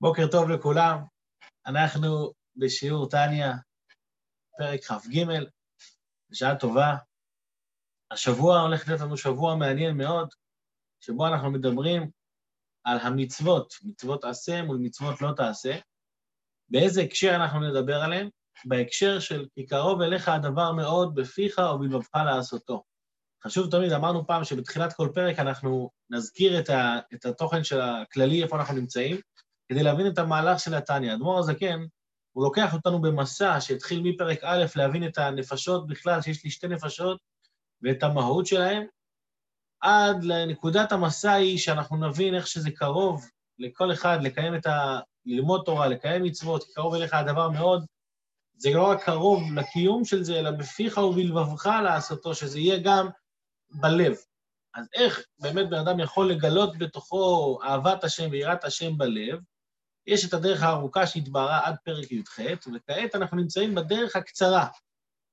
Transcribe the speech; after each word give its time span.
בוקר 0.00 0.26
טוב 0.30 0.50
לכולם, 0.50 0.98
אנחנו 1.66 2.32
בשיעור 2.56 3.08
טניה, 3.08 3.52
פרק 4.58 4.84
כ"ג, 4.84 5.24
בשעה 6.30 6.58
טובה. 6.58 6.96
השבוע 8.10 8.60
הולך 8.60 8.88
להיות 8.88 9.00
לנו 9.00 9.16
שבוע 9.16 9.56
מעניין 9.56 9.96
מאוד, 9.96 10.28
שבו 11.00 11.26
אנחנו 11.26 11.50
מדברים 11.50 12.10
על 12.84 12.98
המצוות, 12.98 13.74
מצוות 13.82 14.24
עשה 14.24 14.62
מול 14.62 14.76
מצוות 14.80 15.20
לא 15.20 15.32
תעשה. 15.36 15.78
באיזה 16.68 17.02
הקשר 17.02 17.36
אנחנו 17.36 17.60
נדבר 17.60 17.96
עליהן? 17.96 18.28
בהקשר 18.64 19.20
של 19.20 19.46
כי 19.54 19.66
קרוב 19.66 20.00
אליך 20.00 20.28
הדבר 20.28 20.72
מאוד 20.72 21.14
בפיך 21.14 21.58
ובלבבך 21.74 22.14
לעשותו. 22.14 22.82
חשוב 23.44 23.70
תמיד, 23.70 23.92
אמרנו 23.92 24.26
פעם 24.26 24.44
שבתחילת 24.44 24.92
כל 24.92 25.08
פרק 25.14 25.38
אנחנו 25.38 25.90
נזכיר 26.10 26.60
את, 26.60 26.70
ה, 26.70 26.98
את 27.14 27.24
התוכן 27.24 27.64
של 27.64 27.80
הכללי, 27.80 28.42
איפה 28.42 28.56
אנחנו 28.56 28.74
נמצאים, 28.74 29.16
כדי 29.68 29.82
להבין 29.82 30.06
את 30.06 30.18
המהלך 30.18 30.60
של 30.60 30.74
התניא. 30.74 31.10
האדמו"ר 31.10 31.38
הזקן, 31.38 31.84
הוא 32.32 32.44
לוקח 32.44 32.74
אותנו 32.74 33.00
במסע 33.00 33.60
שהתחיל 33.60 34.02
מפרק 34.02 34.38
א', 34.42 34.64
להבין 34.76 35.06
את 35.06 35.18
הנפשות 35.18 35.86
בכלל, 35.86 36.22
שיש 36.22 36.44
לי 36.44 36.50
שתי 36.50 36.68
נפשות, 36.68 37.20
ואת 37.82 38.02
המהות 38.02 38.46
שלהן, 38.46 38.86
עד 39.80 40.24
לנקודת 40.24 40.92
המסע 40.92 41.32
היא 41.32 41.58
שאנחנו 41.58 42.08
נבין 42.08 42.34
איך 42.34 42.46
שזה 42.46 42.70
קרוב 42.70 43.30
לכל 43.58 43.92
אחד 43.92 44.18
לקיים 44.22 44.54
את 44.54 44.66
ה... 44.66 45.00
ללמוד 45.26 45.62
תורה, 45.64 45.88
לקיים 45.88 46.22
מצוות, 46.22 46.64
כי 46.64 46.72
קרוב 46.72 46.94
אליך 46.94 47.14
הדבר 47.14 47.50
מאוד, 47.50 47.84
זה 48.56 48.70
לא 48.74 48.90
רק 48.90 49.04
קרוב 49.04 49.42
לקיום 49.54 50.04
של 50.04 50.22
זה, 50.22 50.38
אלא 50.38 50.50
בפיך 50.50 50.98
ובלבבך 50.98 51.66
לעשותו, 51.84 52.34
שזה 52.34 52.58
יהיה 52.58 52.78
גם 52.78 53.08
בלב. 53.70 54.16
אז 54.74 54.88
איך 54.94 55.24
באמת 55.38 55.70
בן 55.70 55.78
אדם 55.78 56.00
יכול 56.00 56.30
לגלות 56.30 56.78
בתוכו 56.78 57.58
אהבת 57.62 58.04
השם 58.04 58.28
ויראת 58.30 58.64
השם 58.64 58.98
בלב? 58.98 59.38
יש 60.08 60.24
את 60.24 60.34
הדרך 60.34 60.62
הארוכה 60.62 61.06
שהתבהרה 61.06 61.66
עד 61.66 61.76
פרק 61.84 62.12
י"ח, 62.12 62.38
וכעת 62.74 63.14
אנחנו 63.14 63.36
נמצאים 63.36 63.74
בדרך 63.74 64.16
הקצרה. 64.16 64.66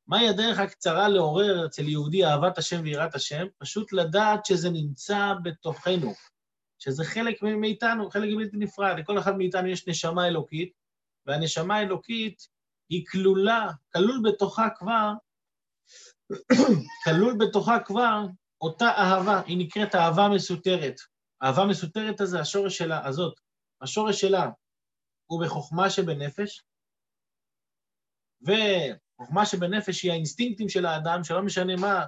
מהי 0.08 0.30
הדרך 0.30 0.60
הקצרה 0.60 1.08
לעורר 1.08 1.66
אצל 1.66 1.88
יהודי 1.88 2.26
אהבת 2.26 2.58
השם 2.58 2.82
ויראת 2.84 3.16
השם? 3.16 3.46
פשוט 3.58 3.94
לדעת 3.94 4.46
שזה 4.46 4.70
נמצא 4.70 5.34
בתוכנו, 5.44 6.14
שזה 6.80 7.06
חלק 7.06 7.42
מאיתנו, 7.42 8.10
חלק 8.10 8.30
בלתי 8.38 8.58
נפרד. 8.58 9.00
לכל 9.00 9.20
אחד 9.20 9.38
מאיתנו 9.38 9.68
יש 9.68 9.88
נשמה 9.88 10.28
אלוקית, 10.28 10.74
והנשמה 11.26 11.76
האלוקית 11.76 12.48
היא 12.90 13.06
כלולה, 13.12 13.68
כלול 13.94 14.22
בתוכה 14.24 14.68
כבר, 14.76 15.12
כלול 17.06 17.38
בתוכה 17.38 17.80
כבר 17.80 18.22
אותה 18.62 18.88
אהבה, 18.88 19.42
היא 19.46 19.58
נקראת 19.58 19.96
אהבה 19.96 20.28
מסותרת. 20.30 20.96
אהבה 21.44 21.66
מסותרת 21.66 22.22
הזה, 22.22 22.40
השורש 22.40 22.78
שלה, 22.78 23.08
הזאת, 23.08 23.40
השורש 23.82 24.22
שלה 24.22 24.50
הוא 25.26 25.46
בחוכמה 25.46 25.90
שבנפש, 25.90 26.64
וחוכמה 28.42 29.46
שבנפש 29.46 30.04
היא 30.04 30.12
האינסטינקטים 30.12 30.70
של 30.70 30.86
האדם, 30.86 31.24
שלא 31.24 31.42
משנה 31.42 31.76
מה, 31.76 32.06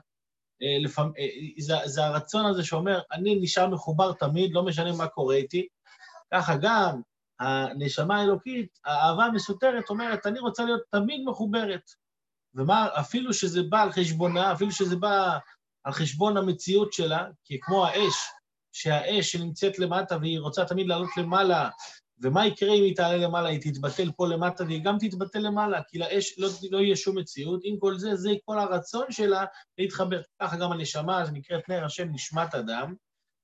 אה, 0.62 0.78
לפעמים, 0.80 1.14
אה, 1.18 1.28
זה, 1.62 1.76
זה 1.86 2.06
הרצון 2.06 2.46
הזה 2.46 2.64
שאומר, 2.64 3.00
אני 3.12 3.36
נשאר 3.42 3.68
מחובר 3.68 4.14
תמיד, 4.14 4.54
לא 4.54 4.66
משנה 4.66 4.92
מה 4.98 5.08
קורה 5.08 5.36
איתי. 5.36 5.68
ככה 6.34 6.56
גם 6.62 7.02
הנשמה 7.40 8.20
האלוקית, 8.20 8.80
האהבה 8.86 9.26
המסותרת 9.26 9.90
אומרת, 9.90 10.26
אני 10.26 10.40
רוצה 10.40 10.66
להיות 10.66 10.82
תמיד 10.92 11.22
מחוברת. 11.26 11.92
ומה, 12.54 12.88
אפילו 13.00 13.34
שזה 13.34 13.64
בא 13.64 13.84
על 13.84 13.92
חשבונה, 13.92 14.54
אפילו 14.54 14.72
שזה 14.72 14.96
בא 14.96 15.38
על 15.84 15.94
חשבון 15.94 16.38
המציאות 16.38 16.94
שלה, 16.94 17.28
כי 17.44 17.60
כמו 17.62 17.86
האש, 17.86 18.16
שהאש 18.72 19.32
שנמצאת 19.32 19.80
למטה 19.80 20.18
והיא 20.18 20.40
רוצה 20.40 20.66
תמיד 20.66 20.88
לעלות 20.88 21.10
למעלה, 21.18 21.70
ומה 22.22 22.48
יקרה 22.48 22.74
אם 22.74 22.84
היא 22.84 22.96
תעלה 22.96 23.18
למעלה? 23.18 23.50
היא 23.50 23.60
תתבטל 23.62 24.12
פה 24.12 24.28
למטה 24.28 24.64
והיא 24.64 24.84
גם 24.84 24.98
תתבטל 25.00 25.40
למעלה, 25.40 25.82
כי 25.88 26.00
לאש 26.00 26.40
לא, 26.40 26.50
לא 26.72 26.78
יהיה 26.78 26.96
שום 26.96 27.18
מציאות. 27.18 27.62
עם 27.64 27.80
כל 27.80 27.98
זה, 27.98 28.16
זה 28.16 28.30
כל 28.46 28.60
הרצון 28.60 29.12
שלה 29.12 29.46
להתחבר. 29.78 30.22
ככה 30.42 30.58
גם 30.58 30.72
הנשמה, 30.72 31.26
שנקראת 31.26 31.70
נר 31.70 31.86
השם 31.86 32.08
נשמת 32.12 32.56
אדם, 32.56 32.94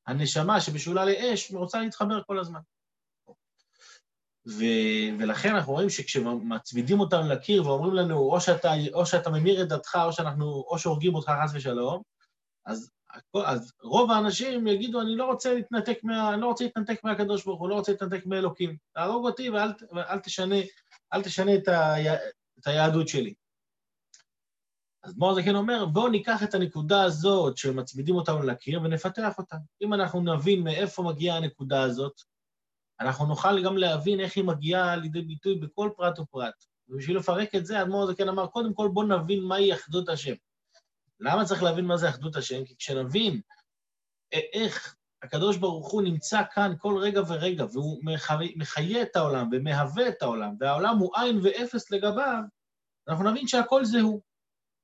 הנשמה 0.08 0.62
שבשולה 0.62 1.06
לאש, 1.06 1.52
רוצה 1.52 1.82
להתחבר 1.82 2.24
כל 2.24 2.40
הזמן. 2.40 2.60
ו... 4.48 4.64
ולכן 5.20 5.56
אנחנו 5.56 5.74
רואים 5.74 5.90
שכשמצמידים 5.90 7.00
אותנו 7.00 7.30
לקיר 7.30 7.68
ואומרים 7.68 7.94
לנו, 7.94 8.18
או 8.18 8.42
שאתה, 8.42 8.72
או 8.94 9.06
שאתה 9.06 9.30
ממיר 9.30 9.64
את 9.64 9.68
דתך, 9.68 10.00
או 10.06 10.14
שאנחנו, 10.14 10.46
או 10.68 10.80
שהורגים 10.80 11.16
אותך 11.16 11.32
חס 11.44 11.52
ושלום, 11.54 12.02
אז, 12.66 12.92
אז 13.46 13.74
רוב 13.84 14.12
האנשים 14.12 14.68
יגידו, 14.68 15.02
אני 15.02 15.16
לא 15.16 15.26
רוצה 15.26 15.54
להתנתק, 15.54 16.00
מה, 16.04 16.38
לא 16.38 16.46
רוצה 16.46 16.64
להתנתק 16.64 17.04
מהקדוש 17.04 17.46
ברוך 17.46 17.60
הוא, 17.60 17.70
לא 17.70 17.76
רוצה 17.76 17.92
להתנתק 17.92 18.26
מאלוקים. 18.26 18.78
תהרוג 18.94 19.26
אותי 19.26 19.50
ואל, 19.50 19.70
ואל 19.92 20.20
תשנה, 20.20 20.56
אל 21.14 21.24
תשנה 21.24 21.56
את, 21.56 21.68
ה, 21.68 21.96
את 22.60 22.68
היהדות 22.68 23.08
שלי. 23.08 23.34
אז 25.04 25.16
זה 25.36 25.44
כן 25.44 25.56
אומר, 25.56 25.86
בואו 25.86 26.08
ניקח 26.08 26.44
את 26.44 26.54
הנקודה 26.54 27.04
הזאת 27.04 27.58
שמצמידים 27.58 28.16
אותנו 28.16 28.44
לקיר 28.44 28.82
ונפתח 28.82 29.38
אותה. 29.38 29.56
אם 29.82 29.94
אנחנו 29.94 30.22
נבין 30.36 30.64
מאיפה 30.64 31.04
מגיעה 31.04 31.38
הנקודה 31.38 31.82
הזאת, 31.82 32.22
אנחנו 33.00 33.26
נוכל 33.26 33.64
גם 33.64 33.78
להבין 33.78 34.20
איך 34.20 34.38
היא 34.38 34.44
מגיעה 34.44 34.96
לידי 34.96 35.22
ביטוי 35.22 35.56
בכל 35.56 35.90
פרט 35.96 36.20
ופרט. 36.20 36.66
ובשביל 36.90 37.18
לפרק 37.18 37.56
את 37.56 37.66
זה, 37.66 37.80
האדמו"ר 37.80 38.04
הזקן 38.04 38.30
אמר, 38.30 38.48
קודם 38.48 38.74
כל 38.74 38.90
בואו 38.94 39.08
נבין 39.08 39.44
מהי 39.44 39.74
אחדות 39.74 40.10
השם. 40.10 40.34
למה 41.20 41.46
צריך 41.46 41.64
להבין 41.64 41.86
מה 41.86 41.98
זה 41.98 42.10
אחדות 42.10 42.36
השם? 42.36 42.66
כי 42.66 42.76
כשנבין 42.76 43.42
איך 44.32 44.96
הקדוש 45.24 45.58
ברוך 45.58 45.92
הוא 45.92 46.02
נמצא 46.02 46.42
כאן 46.54 46.74
כל 46.78 46.98
רגע 46.98 47.22
ורגע, 47.28 47.66
והוא 47.72 48.02
מחיה 48.56 49.02
את 49.02 49.16
העולם 49.16 49.50
ומהווה 49.52 50.10
את 50.10 50.22
העולם, 50.22 50.56
והעולם 50.60 50.98
הוא 50.98 51.12
עין 51.16 51.40
ואפס 51.44 51.92
לגביו, 51.92 52.44
אנחנו 53.08 53.32
נבין 53.32 53.48
שהכל 53.48 53.86
זה 53.86 54.02
הוא. 54.02 54.22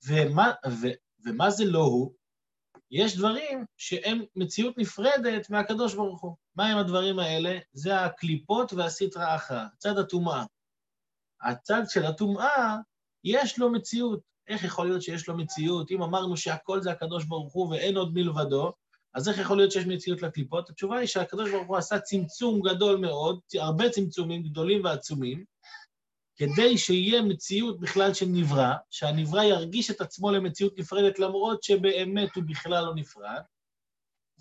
ומה, 0.08 0.52
ו, 0.68 0.88
ומה 1.26 1.50
זה 1.50 1.66
לא 1.66 1.80
הוא? 1.80 2.14
יש 2.92 3.18
דברים 3.18 3.66
שהם 3.78 4.22
מציאות 4.36 4.78
נפרדת 4.78 5.50
מהקדוש 5.50 5.96
ברוך 5.96 6.22
הוא. 6.22 6.36
מהם 6.56 6.78
הדברים 6.78 7.20
האלה? 7.20 7.60
זה 7.74 8.06
הקליפות 8.06 8.74
והסטרא 8.74 9.36
אחרא, 9.36 9.66
צד 9.78 9.98
הטומאה. 9.98 10.44
הצד 11.42 11.82
של 11.88 12.06
הטומאה, 12.06 12.78
יש 13.24 13.60
לו 13.60 13.72
מציאות. 13.72 14.20
איך 14.50 14.64
יכול 14.64 14.88
להיות 14.88 15.02
שיש 15.02 15.28
לו 15.28 15.38
מציאות? 15.38 15.92
אם 15.92 16.04
אמרנו 16.04 16.38
שהכל 16.38 16.82
זה 16.82 16.92
הקדוש 16.92 17.26
ברוך 17.26 17.54
הוא 17.54 17.70
ואין 17.70 17.98
עוד 17.98 18.14
מלבדו, 18.14 18.74
אז 19.14 19.30
איך 19.30 19.38
יכול 19.38 19.58
להיות 19.58 19.72
שיש 19.72 19.86
מציאות 19.86 20.22
לקליפות? 20.22 20.70
התשובה 20.70 20.98
היא 20.98 21.08
שהקדוש 21.08 21.52
ברוך 21.52 21.68
הוא 21.68 21.78
עשה 21.78 22.00
צמצום 22.00 22.62
גדול 22.62 22.98
מאוד, 22.98 23.40
הרבה 23.60 23.90
צמצומים 23.90 24.44
גדולים 24.44 24.84
ועצומים, 24.84 25.44
כדי 26.36 26.78
שיהיה 26.78 27.22
מציאות 27.22 27.80
בכלל 27.80 28.14
של 28.14 28.26
נברא, 28.26 28.74
שהנברא 28.90 29.44
ירגיש 29.44 29.92
את 29.92 30.02
עצמו 30.02 30.32
למציאות 30.32 30.80
נפרדת, 30.80 31.20
למרות 31.20 31.64
שבאמת 31.64 32.36
הוא 32.36 32.44
בכלל 32.48 32.86
לא 32.86 32.96
נפרד, 32.96 33.42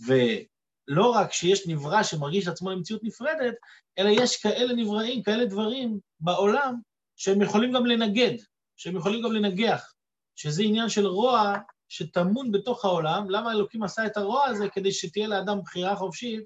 ולא 0.07 1.11
רק 1.11 1.33
שיש 1.33 1.67
נברא 1.69 2.03
שמרגיש 2.03 2.49
את 2.49 2.53
עצמו 2.53 2.71
למציאות 2.71 3.05
נפרדת, 3.05 3.55
אלא 3.99 4.09
יש 4.09 4.37
כאלה 4.43 4.75
נבראים, 4.75 5.23
כאלה 5.23 5.45
דברים 5.45 5.99
בעולם, 6.21 6.75
שהם 7.17 7.43
יכולים 7.43 7.73
גם 7.73 7.87
לנגד, 7.87 8.35
שהם 8.77 8.97
יכולים 8.97 9.23
גם 9.23 9.33
לנגח, 9.33 9.93
שזה 10.39 10.63
עניין 10.63 10.89
של 10.89 11.07
רוע 11.07 11.55
שטמון 11.89 12.53
בתוך 12.53 12.85
העולם. 12.85 13.31
למה 13.31 13.53
אלוקים 13.53 13.83
עשה 13.83 14.07
את 14.07 14.17
הרוע 14.17 14.45
הזה? 14.45 14.69
כדי 14.69 14.93
שתהיה 14.93 15.29
לאדם 15.29 15.61
בחירה 15.61 15.97
חופשית 15.97 16.45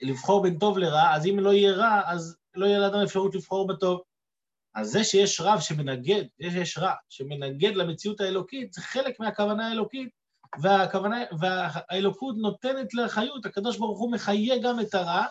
לבחור 0.00 0.42
בין 0.42 0.58
טוב 0.58 0.78
לרע, 0.78 1.14
אז 1.14 1.26
אם 1.26 1.38
לא 1.38 1.52
יהיה 1.52 1.72
רע, 1.72 2.00
אז 2.06 2.36
לא 2.54 2.66
יהיה 2.66 2.78
לאדם 2.78 3.00
אפשרות 3.00 3.34
לבחור 3.34 3.66
בטוב. 3.66 4.00
אז 4.74 4.90
זה 4.90 5.04
שיש 5.04 5.40
רב 5.40 5.60
שמנגד, 5.60 6.24
זה 6.42 6.50
שיש 6.50 6.78
רע 6.78 6.92
שמנגד 7.08 7.74
למציאות 7.74 8.20
האלוקית, 8.20 8.72
זה 8.72 8.80
חלק 8.80 9.20
מהכוונה 9.20 9.68
האלוקית, 9.68 10.08
והכוונה, 10.62 11.24
והאלוקות 11.40 12.36
נותנת 12.36 12.94
לחיות, 12.94 13.46
הקדוש 13.46 13.76
ברוך 13.76 13.98
הוא 13.98 14.12
מחיה 14.12 14.58
גם 14.62 14.80
את 14.80 14.94
הרע, 14.94 15.24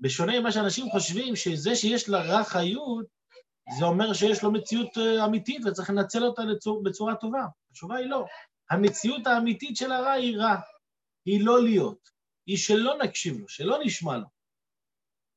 בשונה 0.00 0.40
ממה 0.40 0.52
שאנשים 0.52 0.90
חושבים, 0.90 1.36
שזה 1.36 1.74
שיש 1.76 2.08
לרע 2.08 2.44
חיות, 2.44 3.15
זה 3.78 3.84
אומר 3.84 4.12
שיש 4.12 4.42
לו 4.42 4.52
מציאות 4.52 4.98
אה, 4.98 5.24
אמיתית 5.24 5.64
וצריך 5.64 5.90
לנצל 5.90 6.24
אותה 6.24 6.42
בצורה 6.82 7.14
טובה. 7.14 7.46
התשובה 7.70 7.96
היא 7.96 8.06
לא. 8.06 8.26
המציאות 8.70 9.26
האמיתית 9.26 9.76
של 9.76 9.92
הרע 9.92 10.10
היא 10.10 10.36
רע, 10.38 10.56
היא 11.24 11.44
לא 11.44 11.62
להיות, 11.62 12.10
היא 12.46 12.56
שלא 12.56 12.98
נקשיב 13.02 13.38
לו, 13.38 13.48
שלא 13.48 13.78
נשמע 13.84 14.16
לו. 14.16 14.26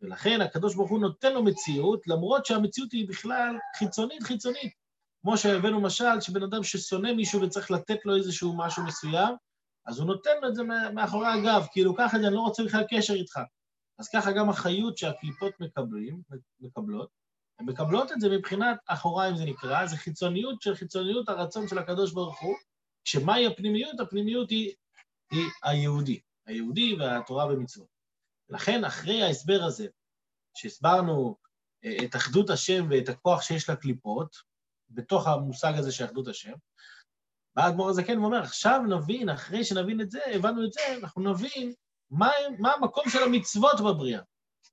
ולכן 0.01 0.41
הקדוש 0.41 0.75
ברוך 0.75 0.89
הוא 0.89 0.99
נותן 0.99 1.33
לו 1.33 1.43
מציאות, 1.43 2.07
למרות 2.07 2.45
שהמציאות 2.45 2.91
היא 2.91 3.09
בכלל 3.09 3.57
חיצונית 3.77 4.23
חיצונית. 4.23 4.73
כמו 5.21 5.37
שהבאנו 5.37 5.81
משל, 5.81 6.21
שבן 6.21 6.43
אדם 6.43 6.63
ששונא 6.63 7.13
מישהו 7.13 7.41
וצריך 7.41 7.71
לתת 7.71 8.05
לו 8.05 8.15
איזשהו 8.15 8.57
משהו 8.57 8.83
מסוים, 8.83 9.35
אז 9.85 9.99
הוא 9.99 10.07
נותן 10.07 10.31
לו 10.41 10.47
את 10.47 10.55
זה 10.55 10.63
מאחורי 10.93 11.27
הגב, 11.27 11.65
כאילו 11.71 11.95
ככה 11.95 12.17
אני 12.17 12.35
לא 12.35 12.39
רוצה 12.39 12.63
בכלל 12.63 12.83
קשר 12.89 13.13
איתך. 13.13 13.39
אז 13.99 14.09
ככה 14.09 14.31
גם 14.31 14.49
החיות 14.49 14.97
שהקליפות 14.97 15.53
מקבלים, 15.59 16.21
מקבלות, 16.59 17.09
הן 17.59 17.65
מקבלות 17.65 18.11
את 18.11 18.21
זה 18.21 18.29
מבחינת 18.29 18.77
אחוריים 18.87 19.37
זה 19.37 19.45
נקרא, 19.45 19.85
זה 19.85 19.97
חיצוניות 19.97 20.61
של 20.61 20.75
חיצוניות 20.75 21.29
הרצון 21.29 21.67
של 21.67 21.77
הקדוש 21.77 22.13
ברוך 22.13 22.41
הוא, 22.41 22.55
שמהי 23.03 23.47
הפנימיות? 23.47 23.99
הפנימיות 23.99 24.49
היא, 24.49 24.73
היא 25.31 25.45
היהודי, 25.63 26.19
היהודי 26.45 26.95
והתורה 26.99 27.45
ומצוות. 27.45 27.87
לכן, 28.49 28.83
אחרי 28.83 29.23
ההסבר 29.23 29.63
הזה, 29.63 29.87
שהסברנו 30.57 31.35
אה, 31.85 31.97
את 32.05 32.15
אחדות 32.15 32.49
השם 32.49 32.87
ואת 32.89 33.09
הכוח 33.09 33.41
שיש 33.41 33.69
לקליפות, 33.69 34.35
בתוך 34.89 35.27
המושג 35.27 35.73
הזה 35.77 35.91
של 35.91 36.05
אחדות 36.05 36.27
השם, 36.27 36.53
בא 37.55 37.63
האדמו"ר 37.63 37.89
הזקן 37.89 38.19
ואומר, 38.19 38.41
עכשיו 38.41 38.81
נבין, 38.89 39.29
אחרי 39.29 39.63
שנבין 39.63 40.01
את 40.01 40.11
זה, 40.11 40.19
הבנו 40.35 40.65
את 40.65 40.73
זה, 40.73 40.81
אנחנו 41.01 41.33
נבין 41.33 41.73
מה, 42.09 42.29
מה 42.59 42.73
המקום 42.73 43.09
של 43.09 43.23
המצוות 43.23 43.79
בבריאה. 43.79 44.21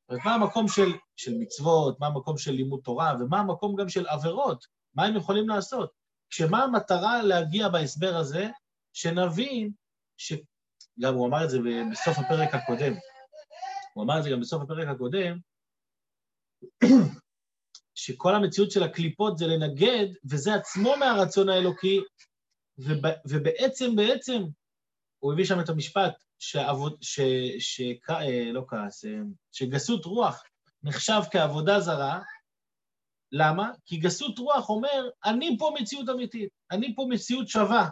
זאת 0.09 0.11
אומרת, 0.11 0.25
מה 0.25 0.35
המקום 0.35 0.69
של, 0.69 0.93
של 1.17 1.33
מצוות, 1.39 2.01
מה 2.01 2.07
המקום 2.07 2.39
של 2.39 2.51
לימוד 2.51 2.81
תורה, 2.85 3.15
ומה 3.21 3.41
המקום 3.41 3.77
גם 3.77 3.89
של 3.89 4.07
עבירות, 4.07 4.67
מה 4.95 5.05
הם 5.05 5.17
יכולים 5.17 5.49
לעשות. 5.49 5.91
כשמה 6.31 6.63
המטרה 6.63 7.23
להגיע 7.23 7.69
בהסבר 7.69 8.17
הזה? 8.17 8.49
שנבין, 8.93 9.73
ש... 10.17 10.33
גם 11.01 11.15
הוא 11.15 11.27
אמר 11.27 11.45
את 11.45 11.51
זה 11.51 11.59
בסוף 11.93 12.19
הפרק 12.19 12.55
הקודם, 12.55 12.93
הוא 13.95 14.05
אמר 14.05 14.19
את 14.19 14.23
זה 14.23 14.31
גם 14.31 14.41
בסוף 14.41 14.63
הפרק 14.63 14.89
הקודם, 14.89 15.39
שכל 17.95 18.35
המציאות 18.35 18.71
של 18.71 18.83
הקליפות 18.83 19.39
זה 19.39 19.47
לנגד, 19.47 20.07
וזה 20.31 20.55
עצמו 20.55 20.97
מהרצון 20.97 21.49
האלוקי, 21.49 22.01
וב, 22.79 23.03
ובעצם, 23.29 23.97
בעצם, 23.97 24.43
הוא 25.19 25.33
הביא 25.33 25.45
שם 25.45 25.61
את 25.61 25.69
המשפט, 25.69 26.26
שעבוד, 26.39 26.97
ש, 27.01 27.21
ש, 27.59 27.81
ש, 27.81 27.81
אה, 28.11 28.53
לא 28.53 28.65
כעס, 28.69 29.05
אה, 29.05 29.11
שגסות 29.53 30.05
רוח 30.05 30.43
נחשב 30.83 31.21
כעבודה 31.31 31.81
זרה, 31.81 32.21
למה? 33.33 33.71
כי 33.85 33.97
גסות 33.97 34.39
רוח 34.39 34.69
אומר, 34.69 35.09
אני 35.25 35.57
פה 35.59 35.75
מציאות 35.81 36.09
אמיתית, 36.09 36.49
אני 36.71 36.95
פה 36.95 37.07
מציאות 37.11 37.49
שווה. 37.49 37.89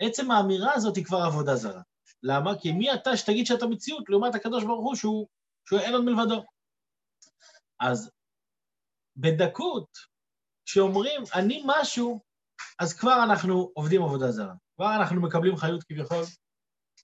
עצם 0.00 0.30
האמירה 0.30 0.74
הזאת 0.74 0.96
היא 0.96 1.04
כבר 1.04 1.18
עבודה 1.18 1.56
זרה. 1.56 1.82
למה? 2.22 2.58
כי 2.60 2.72
מי 2.72 2.94
אתה 2.94 3.16
שתגיד 3.16 3.46
שאתה 3.46 3.66
מציאות 3.66 4.08
לעומת 4.08 4.34
הקדוש 4.34 4.64
ברוך 4.64 4.84
הוא 4.84 4.94
שהוא, 4.94 5.26
שהוא 5.68 5.80
אין 5.80 5.94
עוד 5.94 6.04
מלבדו. 6.04 6.42
אז 7.80 8.10
בדקות, 9.16 9.88
כשאומרים 10.64 11.22
אני 11.34 11.62
משהו, 11.66 12.20
אז 12.78 12.98
כבר 12.98 13.24
אנחנו 13.24 13.70
עובדים 13.74 14.02
עבודה 14.02 14.30
זרה. 14.32 14.54
כבר 14.76 14.96
אנחנו 14.96 15.22
מקבלים 15.22 15.56
חיות 15.56 15.82
כביכול 15.82 16.24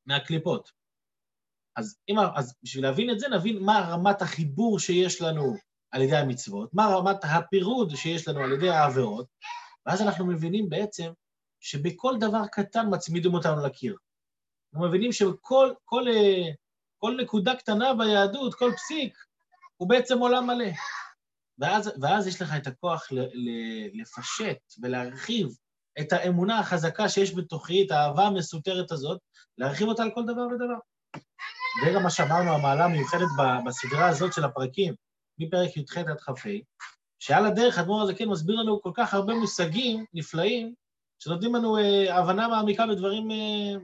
מהקליפות. 0.08 0.72
אז, 1.76 1.98
אם, 2.08 2.16
אז 2.34 2.54
בשביל 2.62 2.84
להבין 2.84 3.10
את 3.10 3.20
זה, 3.20 3.28
נבין 3.28 3.62
מה 3.62 3.88
רמת 3.92 4.22
החיבור 4.22 4.78
שיש 4.78 5.22
לנו 5.22 5.54
על 5.90 6.02
ידי 6.02 6.16
המצוות, 6.16 6.74
מה 6.74 6.86
רמת 6.86 7.16
הפירוד 7.22 7.96
שיש 7.96 8.28
לנו 8.28 8.40
על 8.40 8.52
ידי 8.52 8.70
העבירות, 8.70 9.26
ואז 9.86 10.02
אנחנו 10.02 10.26
מבינים 10.26 10.68
בעצם 10.68 11.12
שבכל 11.60 12.14
דבר 12.20 12.46
קטן 12.52 12.86
מצמידים 12.90 13.34
אותנו 13.34 13.66
לקיר. 13.66 13.96
אנחנו 14.72 14.88
מבינים 14.88 15.12
שכל 15.12 15.72
כל, 15.84 16.04
כל 16.98 17.16
נקודה 17.22 17.56
קטנה 17.56 17.94
ביהדות, 17.94 18.54
כל 18.54 18.72
פסיק, 18.76 19.18
הוא 19.76 19.88
בעצם 19.88 20.18
עולם 20.18 20.46
מלא. 20.46 20.70
ואז, 21.58 21.90
ואז 22.00 22.26
יש 22.26 22.42
לך 22.42 22.54
את 22.56 22.66
הכוח 22.66 23.12
ל, 23.12 23.18
ל, 23.18 23.50
לפשט 24.00 24.58
ולהרחיב 24.82 25.48
את 26.00 26.12
האמונה 26.12 26.58
החזקה 26.58 27.08
שיש 27.08 27.36
בתוכי, 27.36 27.86
את 27.86 27.90
האהבה 27.90 28.26
המסותרת 28.26 28.92
הזאת, 28.92 29.20
להרחיב 29.58 29.88
אותה 29.88 30.02
על 30.02 30.10
כל 30.14 30.24
דבר 30.24 30.42
ודבר. 30.42 30.78
זה 31.84 31.90
גם 31.94 32.02
מה 32.02 32.10
שאמרנו, 32.10 32.54
המעלה 32.54 32.84
המיוחדת 32.84 33.28
בסדרה 33.66 34.08
הזאת 34.08 34.32
של 34.32 34.44
הפרקים, 34.44 34.94
מפרק 35.38 35.76
י"ח 35.76 35.98
עד 35.98 36.20
כ"ה, 36.20 36.50
שעל 37.18 37.46
הדרך 37.46 37.78
אדמו"ר 37.78 38.02
הזה 38.02 38.14
כן 38.14 38.28
מסביר 38.28 38.56
לנו 38.56 38.82
כל 38.82 38.90
כך 38.94 39.14
הרבה 39.14 39.34
מושגים 39.34 40.04
נפלאים, 40.14 40.74
שנותנים 41.18 41.54
לנו 41.54 41.78
אה, 41.78 42.18
הבנה 42.18 42.48
מעמיקה 42.48 42.86
בדברים, 42.86 43.30
אה, 43.30 43.80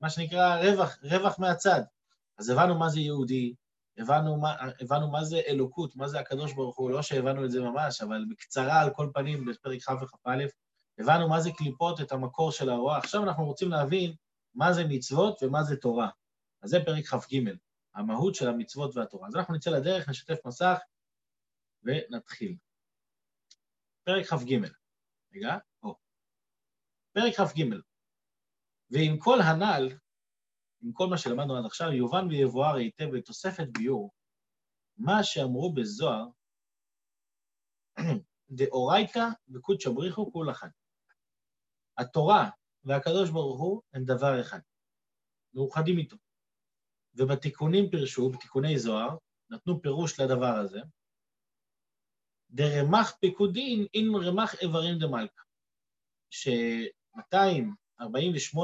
מה 0.00 0.10
שנקרא 0.10 0.60
רווח, 0.60 0.98
רווח 1.02 1.38
מהצד. 1.38 1.80
אז 2.38 2.50
הבנו 2.50 2.78
מה 2.78 2.88
זה 2.88 3.00
יהודי, 3.00 3.54
הבנו 4.00 4.36
מה, 4.36 4.56
הבנו 4.80 5.10
מה 5.10 5.24
זה 5.24 5.40
אלוקות, 5.46 5.96
מה 5.96 6.08
זה 6.08 6.20
הקדוש 6.20 6.52
ברוך 6.52 6.76
הוא, 6.76 6.90
לא 6.90 7.02
שהבנו 7.02 7.44
את 7.44 7.50
זה 7.50 7.60
ממש, 7.60 8.00
אבל 8.00 8.24
בקצרה 8.30 8.80
על 8.80 8.90
כל 8.94 9.10
פנים, 9.14 9.44
בפרק 9.44 9.82
כ' 9.82 10.02
וכ"א, 10.02 10.44
הבנו 10.98 11.28
מה 11.28 11.40
זה 11.40 11.50
קליפות, 11.52 12.00
את 12.00 12.12
המקור 12.12 12.52
של 12.52 12.70
הרוע. 12.70 12.98
עכשיו 12.98 13.22
אנחנו 13.22 13.44
רוצים 13.44 13.70
להבין 13.70 14.14
מה 14.54 14.72
זה 14.72 14.84
מצוות 14.88 15.42
ומה 15.42 15.62
זה 15.62 15.76
תורה. 15.76 16.08
אז 16.62 16.70
זה 16.70 16.78
פרק 16.84 17.04
כ"ג, 17.06 17.40
המהות 17.94 18.34
של 18.34 18.48
המצוות 18.48 18.96
והתורה. 18.96 19.28
אז 19.28 19.36
אנחנו 19.36 19.54
נצא 19.54 19.70
לדרך, 19.70 20.08
נשתף 20.08 20.46
מסך 20.46 20.78
ונתחיל. 21.82 22.56
פרק 24.04 24.26
כ"ג, 24.26 24.58
רגע, 25.34 25.56
או. 25.82 25.94
פרק 27.12 27.34
כ"ג, 27.34 27.64
ועם 28.90 29.18
כל 29.18 29.40
הנ"ל, 29.40 29.88
עם 30.82 30.92
כל 30.92 31.06
מה 31.06 31.18
שלמדנו 31.18 31.56
עד 31.56 31.64
עכשיו, 31.64 31.92
יובן 31.92 32.28
ויבואר 32.28 32.74
היטב 32.74 33.16
בתוספת 33.16 33.66
ביור, 33.78 34.10
מה 34.96 35.24
שאמרו 35.24 35.72
בזוהר, 35.72 36.26
דאורייתא 38.50 39.28
וקודשא 39.48 39.90
בריחו 39.90 40.32
כול 40.32 40.50
אחד. 40.50 40.68
התורה 41.98 42.50
והקדוש 42.84 43.30
ברוך 43.30 43.60
הוא 43.60 43.82
הם 43.92 44.04
דבר 44.04 44.40
אחד, 44.40 44.60
מאוחדים 45.54 45.98
איתו. 45.98 46.16
ובתיקונים 47.14 47.90
פירשו, 47.90 48.30
בתיקוני 48.30 48.78
זוהר, 48.78 49.16
נתנו 49.50 49.82
פירוש 49.82 50.20
לדבר 50.20 50.54
הזה, 50.64 50.80
דרמח 52.50 53.16
פיקודין 53.20 53.86
אין 53.94 54.06
רמח 54.24 54.54
איברים 54.54 54.98
דמלכה, 54.98 55.42
ש-248 56.30 58.58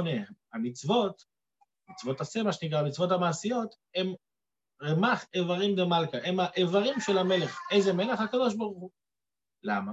המצוות 0.52 1.24
מצוות 1.88 2.20
עשה, 2.20 2.42
מה 2.42 2.52
שנקרא, 2.52 2.78
המצוות 2.78 3.10
המעשיות, 3.10 3.74
הם 3.94 4.06
רמ"ח 4.82 5.24
איברים 5.34 5.76
דמלכה, 5.76 6.18
הם 6.28 6.40
האיברים 6.40 7.00
של 7.00 7.18
המלך. 7.18 7.58
איזה 7.72 7.92
מלך? 7.92 8.20
הקדוש 8.20 8.54
ברוך 8.54 8.78
הוא. 8.78 8.90
למה? 9.62 9.92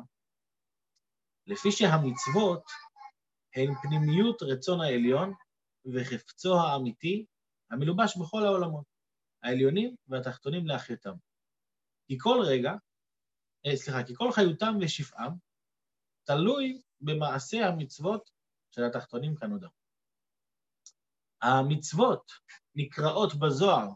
לפי 1.48 1.72
שהמצוות 1.72 2.64
הן 3.56 3.76
פנימיות 3.82 4.42
רצון 4.44 4.82
העליון 4.82 5.34
וחפצו 5.94 6.56
האמיתי 6.60 7.26
המלובש 7.72 8.18
בכל 8.18 8.46
העולמות, 8.46 8.86
העליונים 9.44 9.96
והתחתונים 10.08 10.68
לאחיותם. 10.68 11.14
כי 12.08 12.18
כל 12.20 12.40
רגע, 12.48 12.72
אה, 13.66 13.76
סליחה, 13.76 14.04
כי 14.04 14.14
כל 14.16 14.32
חיותם 14.32 14.74
ושפעם 14.82 15.34
תלוי 16.24 16.82
במעשה 17.02 17.68
המצוות 17.68 18.30
של 18.72 18.84
התחתונים 18.84 19.36
כנודע. 19.36 19.68
המצוות 21.44 22.32
נקראות 22.76 23.36
בזוהר 23.36 23.90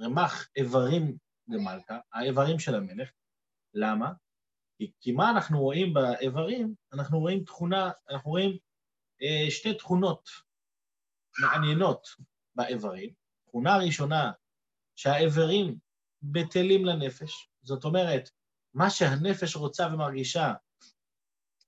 רמ"ח 0.00 0.48
איברים 0.56 1.16
למלכה, 1.48 1.98
האיברים 2.12 2.58
של 2.58 2.74
המלך. 2.74 3.10
למה? 3.74 4.12
כי, 4.78 4.92
כי 5.00 5.12
מה 5.12 5.30
אנחנו 5.30 5.60
רואים 5.60 5.94
באיברים? 5.94 6.74
אנחנו 6.92 7.18
רואים 7.18 7.44
תכונה, 7.44 7.90
אנחנו 8.10 8.30
רואים 8.30 8.58
אה, 9.22 9.50
שתי 9.50 9.74
תכונות 9.74 10.28
מעניינות 11.40 12.06
באיברים. 12.54 13.12
תכונה 13.48 13.76
ראשונה, 13.76 14.32
שהאיברים 14.96 15.78
בטלים 16.22 16.84
לנפש, 16.84 17.48
זאת 17.62 17.84
אומרת, 17.84 18.30
מה 18.74 18.90
שהנפש 18.90 19.56
רוצה 19.56 19.86
ומרגישה, 19.86 20.52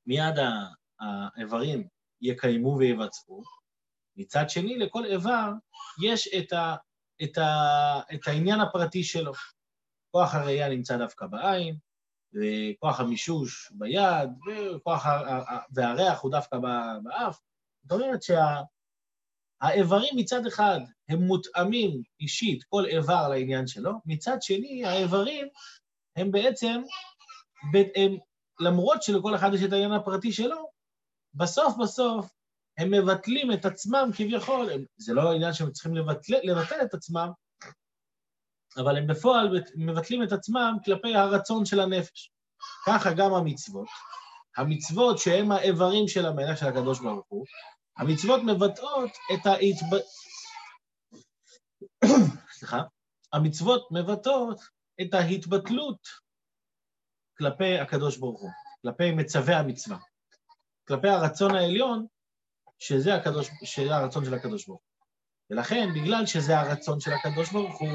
מיד 0.07 0.35
האיברים 1.01 1.89
יקיימו 2.21 2.77
ויבצעו. 2.79 3.64
מצד 4.17 4.51
שני, 4.51 4.79
לכל 4.79 5.05
איבר 5.05 5.51
יש 6.05 6.29
את, 6.39 6.53
ה, 6.53 6.75
את, 7.23 7.39
ה, 7.39 8.01
את 8.15 8.29
העניין 8.29 8.61
הפרטי 8.61 9.05
שלו. 9.05 9.33
כוח 10.11 10.35
הראייה 10.35 10.69
נמצא 10.69 10.97
דווקא 10.97 11.27
בעין, 11.27 11.77
וכוח 12.35 13.01
המישוש 13.01 13.73
ביד, 13.73 14.31
וכוח 14.47 15.07
והריח 15.75 16.21
הוא 16.21 16.31
דווקא 16.31 16.59
באף. 17.03 17.41
זאת 17.83 17.93
אומרת 17.93 18.21
שהאיברים 18.23 20.09
שה, 20.11 20.17
מצד 20.17 20.47
אחד 20.47 20.81
הם 21.09 21.19
מותאמים 21.19 22.03
אישית, 22.21 22.65
כל 22.65 22.85
איבר 22.87 23.29
לעניין 23.29 23.67
שלו, 23.67 23.93
מצד 24.07 24.37
שני, 24.41 24.85
האיברים 24.85 25.49
הם 26.17 26.31
בעצם, 26.31 26.83
הם, 27.95 28.17
למרות 28.61 29.03
שלכל 29.03 29.35
אחד 29.35 29.51
יש 29.55 29.63
את 29.63 29.73
העניין 29.73 29.93
הפרטי 29.93 30.33
שלו, 30.33 30.69
בסוף 31.35 31.75
בסוף 31.83 32.31
הם 32.79 32.91
מבטלים 32.91 33.53
את 33.53 33.65
עצמם 33.65 34.11
כביכול, 34.17 34.71
הם, 34.71 34.85
זה 34.97 35.15
לא 35.15 35.31
העניין 35.31 35.53
שהם 35.53 35.71
צריכים 35.71 35.97
לבטל, 35.97 36.35
לבטל 36.43 36.83
את 36.83 36.95
עצמם, 36.95 37.29
אבל 38.77 38.97
הם 38.99 39.07
בפועל 39.07 39.63
מבטלים 39.77 40.23
את 40.23 40.33
עצמם 40.33 40.77
כלפי 40.85 41.15
הרצון 41.15 41.65
של 41.65 41.81
הנפש. 41.81 42.31
ככה 42.87 43.11
גם 43.17 43.35
המצוות. 43.35 43.89
המצוות 44.57 45.19
שהן 45.19 45.53
האיברים 45.53 46.09
של 46.09 46.27
המלך 46.27 46.59
של 46.59 46.67
הקדוש 46.67 47.01
ברוך 47.01 47.27
הוא, 47.29 47.47
המצוות 47.97 48.41
מבטאות 48.43 49.11
את 49.35 49.47
ההתב... 49.47 49.97
סליחה, 52.59 52.83
המצוות 53.33 53.89
מבטאות 53.91 54.61
את 55.01 55.15
ההתבטלות 55.15 55.99
כלפי 57.39 57.79
הקדוש 57.79 58.17
ברוך 58.17 58.41
הוא, 58.41 58.51
כלפי 58.83 59.11
מצווי 59.11 59.55
המצווה, 59.55 59.99
כלפי 60.89 61.09
הרצון 61.09 61.55
העליון 61.55 62.07
שזה, 62.87 63.15
הקדוש, 63.15 63.51
שזה 63.63 63.97
הרצון 63.97 64.25
של 64.25 64.35
הקדוש 64.35 64.67
ברוך 64.67 64.81
הוא. 64.81 64.91
ולכן, 65.51 65.89
בגלל 65.95 66.27
שזה 66.27 66.59
הרצון 66.59 67.01
של 67.01 67.13
הקדוש 67.13 67.53
ברוך 67.53 67.81
הוא, 67.81 67.89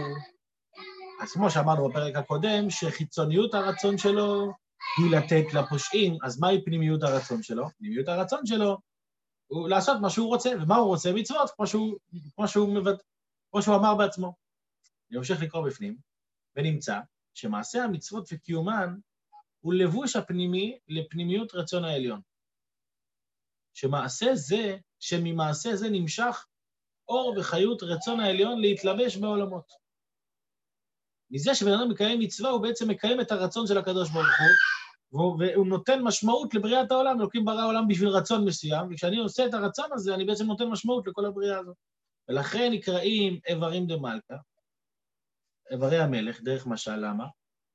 אז 1.21 1.31
כמו 1.31 1.51
שאמרנו 1.51 1.89
בפרק 1.89 2.15
הקודם, 2.15 2.69
שחיצוניות 2.69 3.53
הרצון 3.53 3.97
שלו 3.97 4.51
היא 4.97 5.11
לתת 5.11 5.53
לפושעים, 5.53 6.17
אז 6.23 6.39
מהי 6.39 6.65
פנימיות 6.65 7.03
הרצון 7.03 7.43
שלו? 7.43 7.65
פנימיות 7.77 8.07
הרצון 8.07 8.45
שלו 8.45 8.77
הוא 9.47 9.69
לעשות 9.69 9.97
מה 10.01 10.09
שהוא 10.09 10.27
רוצה, 10.27 10.49
ומה 10.61 10.75
הוא 10.75 10.87
רוצה? 10.87 11.13
מצוות, 11.13 11.49
כמו 11.55 11.67
שהוא, 11.67 11.97
כמו 12.35 12.47
שהוא, 12.47 12.75
מבד... 12.75 12.95
כמו 13.51 13.61
שהוא 13.61 13.75
אמר 13.75 13.95
בעצמו. 13.95 14.33
אני 15.09 15.17
ממשיך 15.17 15.41
לקרוא 15.41 15.67
בפנים, 15.67 15.97
ונמצא 16.55 16.99
שמעשה 17.33 17.83
המצוות 17.83 18.29
וקיומן 18.31 18.95
הוא 19.59 19.73
לבוש 19.73 20.15
הפנימי 20.15 20.77
לפנימיות 20.87 21.55
רצון 21.55 21.85
העליון. 21.85 22.21
שמעשה 23.79 24.35
זה, 24.35 24.77
שממעשה 24.99 25.75
זה 25.75 25.89
נמשך 25.89 26.45
אור 27.07 27.35
וחיות 27.37 27.83
רצון 27.83 28.19
העליון 28.19 28.61
להתלבש 28.61 29.17
בעולמות. 29.17 29.71
מזה 31.31 31.55
שבן 31.55 31.71
אדם 31.71 31.89
מקיים 31.89 32.19
מצווה, 32.19 32.49
הוא 32.49 32.61
בעצם 32.61 32.89
מקיים 32.89 33.21
את 33.21 33.31
הרצון 33.31 33.67
של 33.67 33.77
הקדוש 33.77 34.09
ברוך 34.09 34.27
הוא, 35.11 35.39
והוא 35.39 35.67
נותן 35.67 36.01
משמעות 36.01 36.53
לבריאת 36.53 36.91
העולם, 36.91 37.19
אלוקים 37.19 37.45
ברא 37.45 37.61
העולם 37.61 37.87
בשביל 37.87 38.09
רצון 38.09 38.45
מסוים, 38.45 38.87
וכשאני 38.91 39.17
עושה 39.17 39.45
את 39.45 39.53
הרצון 39.53 39.89
הזה, 39.93 40.15
אני 40.15 40.25
בעצם 40.25 40.45
נותן 40.45 40.65
משמעות 40.65 41.07
לכל 41.07 41.25
הבריאה 41.25 41.59
הזאת. 41.59 41.75
ולכן 42.29 42.71
נקראים 42.71 43.39
איברים 43.47 43.87
דה 43.87 43.97
מלכה, 43.97 44.35
איברי 45.71 45.97
המלך, 45.97 46.41
דרך 46.41 46.67
משל, 46.67 46.95
למה? 46.95 47.25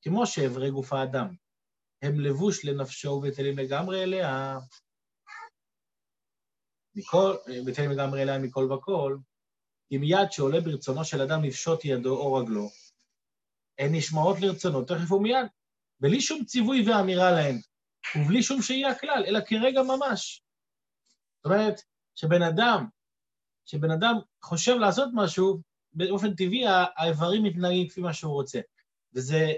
כמו 0.03 0.27
שאיברי 0.27 0.71
גוף 0.71 0.93
האדם, 0.93 1.35
הם 2.03 2.21
לבוש 2.21 2.65
לנפשו 2.65 3.11
ובטלים 3.11 3.59
לגמרי 3.59 4.03
אליה, 4.03 4.59
מכל, 6.95 7.35
בטלים 7.67 7.91
לגמרי 7.91 8.23
אליה 8.23 8.39
מכל 8.39 8.73
וכל, 8.73 9.17
כי 9.89 9.99
מיד 9.99 10.31
שעולה 10.31 10.61
ברצונו 10.61 11.05
של 11.05 11.23
אדם 11.23 11.45
לפשוט 11.45 11.85
ידו 11.85 12.17
או 12.17 12.35
רגלו, 12.35 12.69
הן 13.79 13.95
נשמעות 13.95 14.41
לרצונו 14.41 14.85
תכף 14.85 15.13
ומיד, 15.13 15.47
בלי 16.01 16.21
שום 16.21 16.45
ציווי 16.45 16.89
ואמירה 16.89 17.31
להן, 17.31 17.61
ובלי 18.17 18.43
שום 18.43 18.63
שהייה 18.63 18.99
כלל, 18.99 19.25
אלא 19.27 19.41
כרגע 19.47 19.83
ממש. 19.83 20.43
זאת 21.37 21.45
אומרת, 21.45 21.81
שבן 22.15 22.43
אדם, 22.43 22.87
שבן 23.65 23.91
אדם 23.91 24.15
חושב 24.43 24.75
לעשות 24.75 25.09
משהו, 25.15 25.61
באופן 25.93 26.35
טבעי 26.35 26.65
האיברים 26.97 27.43
מתנהגים 27.43 27.89
כפי 27.89 28.01
מה 28.01 28.15
שהוא 28.15 28.33
רוצה. 28.33 28.61
וזה... 29.15 29.53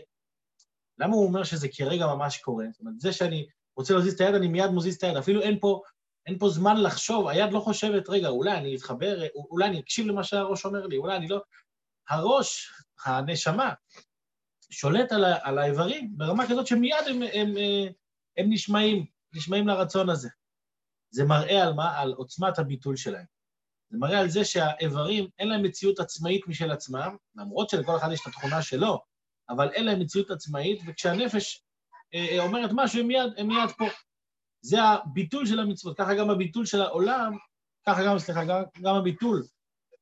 למה 0.99 1.15
הוא 1.15 1.27
אומר 1.27 1.45
שזה 1.45 1.69
כרגע 1.69 2.07
ממש 2.07 2.39
קורה? 2.39 2.65
זאת 2.73 2.81
אומרת, 2.81 3.01
זה 3.01 3.13
שאני 3.13 3.47
רוצה 3.77 3.95
להזיז 3.95 4.15
את 4.15 4.21
היד, 4.21 4.35
אני 4.35 4.49
מיד 4.49 4.71
מזיז 4.71 4.97
את 4.97 5.03
היד. 5.03 5.17
אפילו 5.17 5.43
אין 5.43 5.59
פה, 5.61 5.83
אין 6.27 6.39
פה 6.39 6.49
זמן 6.49 6.83
לחשוב, 6.83 7.29
היד 7.29 7.53
לא 7.53 7.61
חושבת, 7.61 8.09
רגע, 8.09 8.29
אולי 8.29 8.53
אני 8.53 8.77
אתחבר, 8.77 9.19
אולי 9.35 9.67
אני 9.67 9.81
אקשיב 9.81 10.07
למה 10.07 10.25
שהראש 10.25 10.65
אומר 10.65 10.87
לי, 10.87 10.97
אולי 10.97 11.17
אני 11.17 11.29
לא... 11.29 11.41
הראש, 12.09 12.73
הנשמה, 13.05 13.73
שולט 14.71 15.13
על, 15.13 15.25
ה, 15.25 15.39
על 15.43 15.59
האיברים 15.59 16.13
ברמה 16.17 16.49
כזאת 16.49 16.67
שמיד 16.67 16.95
הם, 17.07 17.23
הם, 17.23 17.23
הם, 17.33 17.55
הם 18.37 18.47
נשמעים, 18.49 19.07
נשמעים 19.35 19.69
לרצון 19.69 20.11
הזה. 20.11 20.29
זה 21.11 21.25
מראה 21.25 21.63
על 21.63 21.73
מה? 21.73 21.99
על 21.99 22.13
עוצמת 22.13 22.59
הביטול 22.59 22.97
שלהם. 22.97 23.25
זה 23.91 23.99
מראה 23.99 24.21
על 24.21 24.29
זה 24.29 24.45
שהאיברים, 24.45 25.29
אין 25.39 25.49
להם 25.49 25.63
מציאות 25.63 26.01
עצמאית 26.01 26.49
משל 26.49 26.71
עצמם, 26.71 27.17
למרות 27.37 27.71
שלכל 27.71 27.97
אחד 27.97 28.13
יש 28.13 28.21
את 28.21 28.27
התכונה 28.27 28.63
שלו, 28.63 29.03
אבל 29.49 29.71
אין 29.73 29.85
להם 29.85 30.01
מציאות 30.01 30.31
עצמאית, 30.31 30.81
וכשהנפש 30.87 31.65
אה, 32.15 32.27
אה, 32.31 32.43
אומרת 32.43 32.71
משהו, 32.75 33.01
הם 33.01 33.07
מיד, 33.07 33.33
הם 33.37 33.49
מיד 33.49 33.71
פה. 33.79 33.85
זה 34.61 34.83
הביטול 34.83 35.47
של 35.47 35.61
המצוות, 35.61 35.99
ככה 35.99 36.15
גם 36.15 36.31
הביטול 36.31 36.67
של 36.67 36.83
העולם, 36.83 37.37
ככה 37.87 38.05
גם, 38.07 38.19
סליחה, 38.19 38.45
גם, 38.45 38.63
גם 38.83 38.95
הביטול 38.95 39.43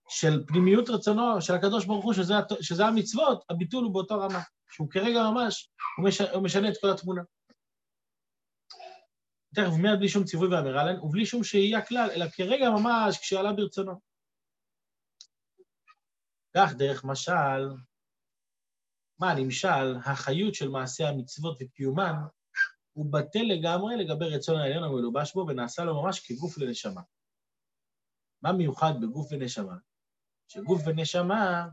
של 0.08 0.44
פנימיות 0.46 0.88
רצונו 0.88 1.42
של 1.42 1.54
הקדוש 1.54 1.84
ברוך 1.84 2.04
הוא, 2.04 2.12
שזה, 2.12 2.34
שזה 2.60 2.86
המצוות, 2.86 3.44
הביטול 3.50 3.84
הוא 3.84 3.92
באותו 3.92 4.20
רמה, 4.20 4.40
שהוא 4.70 4.90
כרגע 4.90 5.22
ממש, 5.30 5.70
הוא, 5.96 6.08
מש, 6.08 6.20
הוא 6.20 6.42
משנה 6.42 6.68
את 6.68 6.74
כל 6.80 6.90
התמונה. 6.90 7.22
תכף 9.54 9.72
מיד 9.82 9.98
בלי 9.98 10.08
שום 10.08 10.24
ציווי 10.24 10.48
ואמירה 10.48 10.84
להן, 10.84 11.00
ובלי 11.00 11.26
שום 11.26 11.44
שהייה 11.44 11.86
כלל, 11.86 12.10
אלא 12.10 12.26
כרגע 12.28 12.70
ממש 12.70 13.18
כשעלה 13.18 13.52
ברצונו. 13.52 14.00
כך 16.56 16.74
דרך 16.74 17.04
משל, 17.04 17.70
מה 19.18 19.34
נמשל, 19.34 19.96
החיות 20.04 20.54
של 20.54 20.68
מעשי 20.68 21.04
המצוות 21.04 21.58
וקיומן, 21.60 22.14
הוא 22.94 23.12
בטל 23.12 23.42
לגמרי 23.42 23.96
לגבי 23.96 24.24
רצון 24.24 24.60
העליון 24.60 24.84
המלובש 24.84 25.34
בו, 25.34 25.46
ונעשה 25.48 25.84
לו 25.84 26.02
ממש 26.02 26.20
כגוף 26.20 26.58
לנשמה. 26.58 27.00
מה 28.42 28.52
מיוחד 28.52 28.92
בגוף 29.00 29.28
ונשמה? 29.30 29.76
שגוף 30.48 30.82
ונשמה 30.86 31.68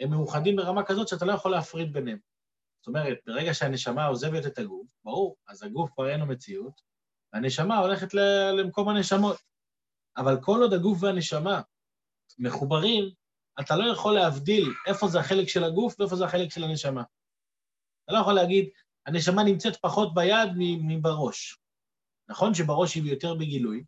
הם 0.00 0.10
מאוחדים 0.10 0.56
ברמה 0.56 0.84
כזאת 0.86 1.08
שאתה 1.08 1.24
לא 1.24 1.32
יכול 1.32 1.50
להפריד 1.50 1.92
ביניהם. 1.92 2.18
זאת 2.80 2.86
אומרת, 2.86 3.18
ברגע 3.26 3.54
שהנשמה 3.54 4.06
עוזבת 4.06 4.46
את 4.46 4.58
הגוף, 4.58 4.86
ברור, 5.04 5.36
אז 5.48 5.62
הגוף 5.62 5.90
כבר 5.90 6.08
אין 6.08 6.20
לו 6.20 6.26
מציאות, 6.26 6.80
והנשמה 7.32 7.78
הולכת 7.78 8.14
למקום 8.58 8.88
הנשמות. 8.88 9.36
אבל 10.16 10.42
כל 10.42 10.58
עוד 10.62 10.72
הגוף 10.72 11.02
והנשמה 11.02 11.60
מחוברים, 12.38 13.10
אתה 13.60 13.76
לא 13.76 13.92
יכול 13.92 14.14
להבדיל 14.14 14.64
איפה 14.86 15.08
זה 15.08 15.20
החלק 15.20 15.48
של 15.48 15.64
הגוף 15.64 16.00
ואיפה 16.00 16.16
זה 16.16 16.24
החלק 16.24 16.50
של 16.50 16.64
הנשמה. 16.64 17.02
אתה 18.04 18.12
לא 18.12 18.18
יכול 18.18 18.32
להגיד, 18.32 18.70
הנשמה 19.06 19.44
נמצאת 19.44 19.76
פחות 19.76 20.14
ביד 20.14 20.48
מבראש. 20.58 21.58
נכון 22.28 22.54
שבראש 22.54 22.94
היא 22.94 23.10
יותר 23.12 23.34
בגילוי, 23.34 23.84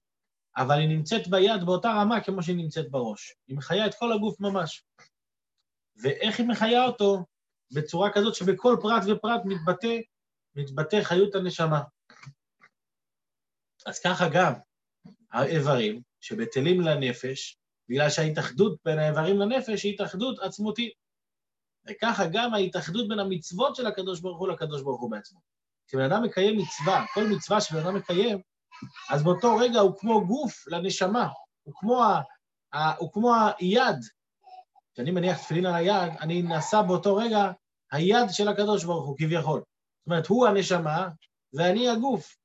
אבל 0.57 0.79
היא 0.79 0.89
נמצאת 0.89 1.29
ביד 1.29 1.67
באותה 1.67 1.89
רמה 1.89 2.21
כמו 2.21 2.43
שהיא 2.43 2.57
נמצאת 2.57 2.91
בראש. 2.91 3.35
היא 3.49 3.57
מחיה 3.57 3.87
את 3.87 3.95
כל 3.95 4.13
הגוף 4.13 4.41
ממש. 4.41 4.85
ואיך 6.03 6.39
היא 6.39 6.49
מחיה 6.49 6.85
אותו? 6.85 7.25
בצורה 7.75 8.11
כזאת 8.15 8.35
שבכל 8.35 8.77
פרט 8.83 9.03
ופרט 9.07 9.41
מתבטא, 9.45 9.97
מתבטא 10.55 11.03
חיות 11.03 11.35
הנשמה. 11.35 11.81
אז 13.87 14.01
ככה 14.01 14.25
גם 14.33 14.53
האיברים 15.31 16.03
שבטלים 16.21 16.81
לנפש, 16.81 17.59
בגלל 17.89 18.11
שההתאחדות 18.11 18.79
בין 18.85 18.99
האיברים 18.99 19.39
לנפש 19.39 19.83
היא 19.83 19.95
התאחדות 19.95 20.39
עצמותית. 20.39 20.93
וככה 21.91 22.27
גם 22.33 22.55
ההתאחדות 22.55 23.09
בין 23.09 23.19
המצוות 23.19 23.77
של 23.77 23.87
הקדוש 23.87 24.21
ברוך 24.21 24.39
הוא 24.39 24.49
לקדוש 24.49 24.83
ברוך 24.83 25.01
הוא 25.01 25.11
בעצמו. 25.11 25.41
כשבן 25.87 26.13
אדם 26.13 26.23
מקיים 26.23 26.59
מצווה, 26.59 27.05
כל 27.15 27.25
מצווה 27.25 27.61
שבן 27.61 27.79
אדם 27.79 27.95
מקיים, 27.95 28.41
אז 29.11 29.23
באותו 29.23 29.57
רגע 29.57 29.81
הוא 29.81 29.99
כמו 29.99 30.27
גוף 30.27 30.69
לנשמה, 30.69 31.29
הוא 31.63 31.75
כמו, 31.77 32.05
ה, 32.05 32.21
ה, 32.73 32.95
הוא 32.95 33.13
כמו 33.13 33.35
היד. 33.59 33.97
כשאני 34.95 35.11
מניח 35.11 35.39
תפילין 35.39 35.67
על 35.67 35.75
היד, 35.75 36.13
אני 36.21 36.43
נעשה 36.43 36.83
באותו 36.83 37.17
רגע 37.17 37.51
היד 37.93 38.27
של 38.31 38.49
הקדוש 38.49 38.85
ברוך 38.85 39.07
הוא, 39.07 39.17
כביכול. 39.19 39.61
זאת 39.61 40.07
אומרת, 40.07 40.27
הוא 40.27 40.47
הנשמה 40.47 41.09
ואני 41.53 41.89
הגוף. 41.89 42.37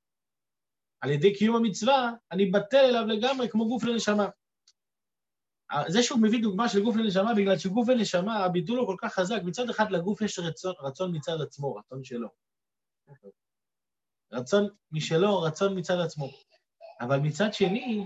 על 1.01 1.11
ידי 1.11 1.35
קיום 1.35 1.55
המצווה, 1.55 2.11
אני 2.31 2.45
בטל 2.45 2.77
אליו 2.77 3.05
לגמרי 3.05 3.49
כמו 3.49 3.67
גוף 3.67 3.83
לנשמה. 3.83 4.27
זה 5.87 6.03
שהוא 6.03 6.21
מביא 6.21 6.41
דוגמה 6.41 6.69
של 6.69 6.83
גוף 6.83 6.95
לנשמה, 6.95 7.33
בגלל 7.33 7.57
שגוף 7.57 7.89
ונשמה, 7.89 8.45
הביטול 8.45 8.79
הוא 8.79 8.87
כל 8.87 8.95
כך 9.01 9.13
חזק, 9.13 9.41
מצד 9.43 9.69
אחד 9.69 9.91
לגוף 9.91 10.21
יש 10.21 10.39
רצון, 10.39 10.73
רצון 10.79 11.15
מצד 11.15 11.41
עצמו, 11.41 11.75
רצון 11.75 12.03
שלו. 12.03 12.29
רצון 14.31 14.67
משלו, 14.91 15.41
רצון 15.41 15.79
מצד 15.79 15.99
עצמו. 15.99 16.29
אבל 17.01 17.19
מצד 17.19 17.53
שני, 17.53 18.05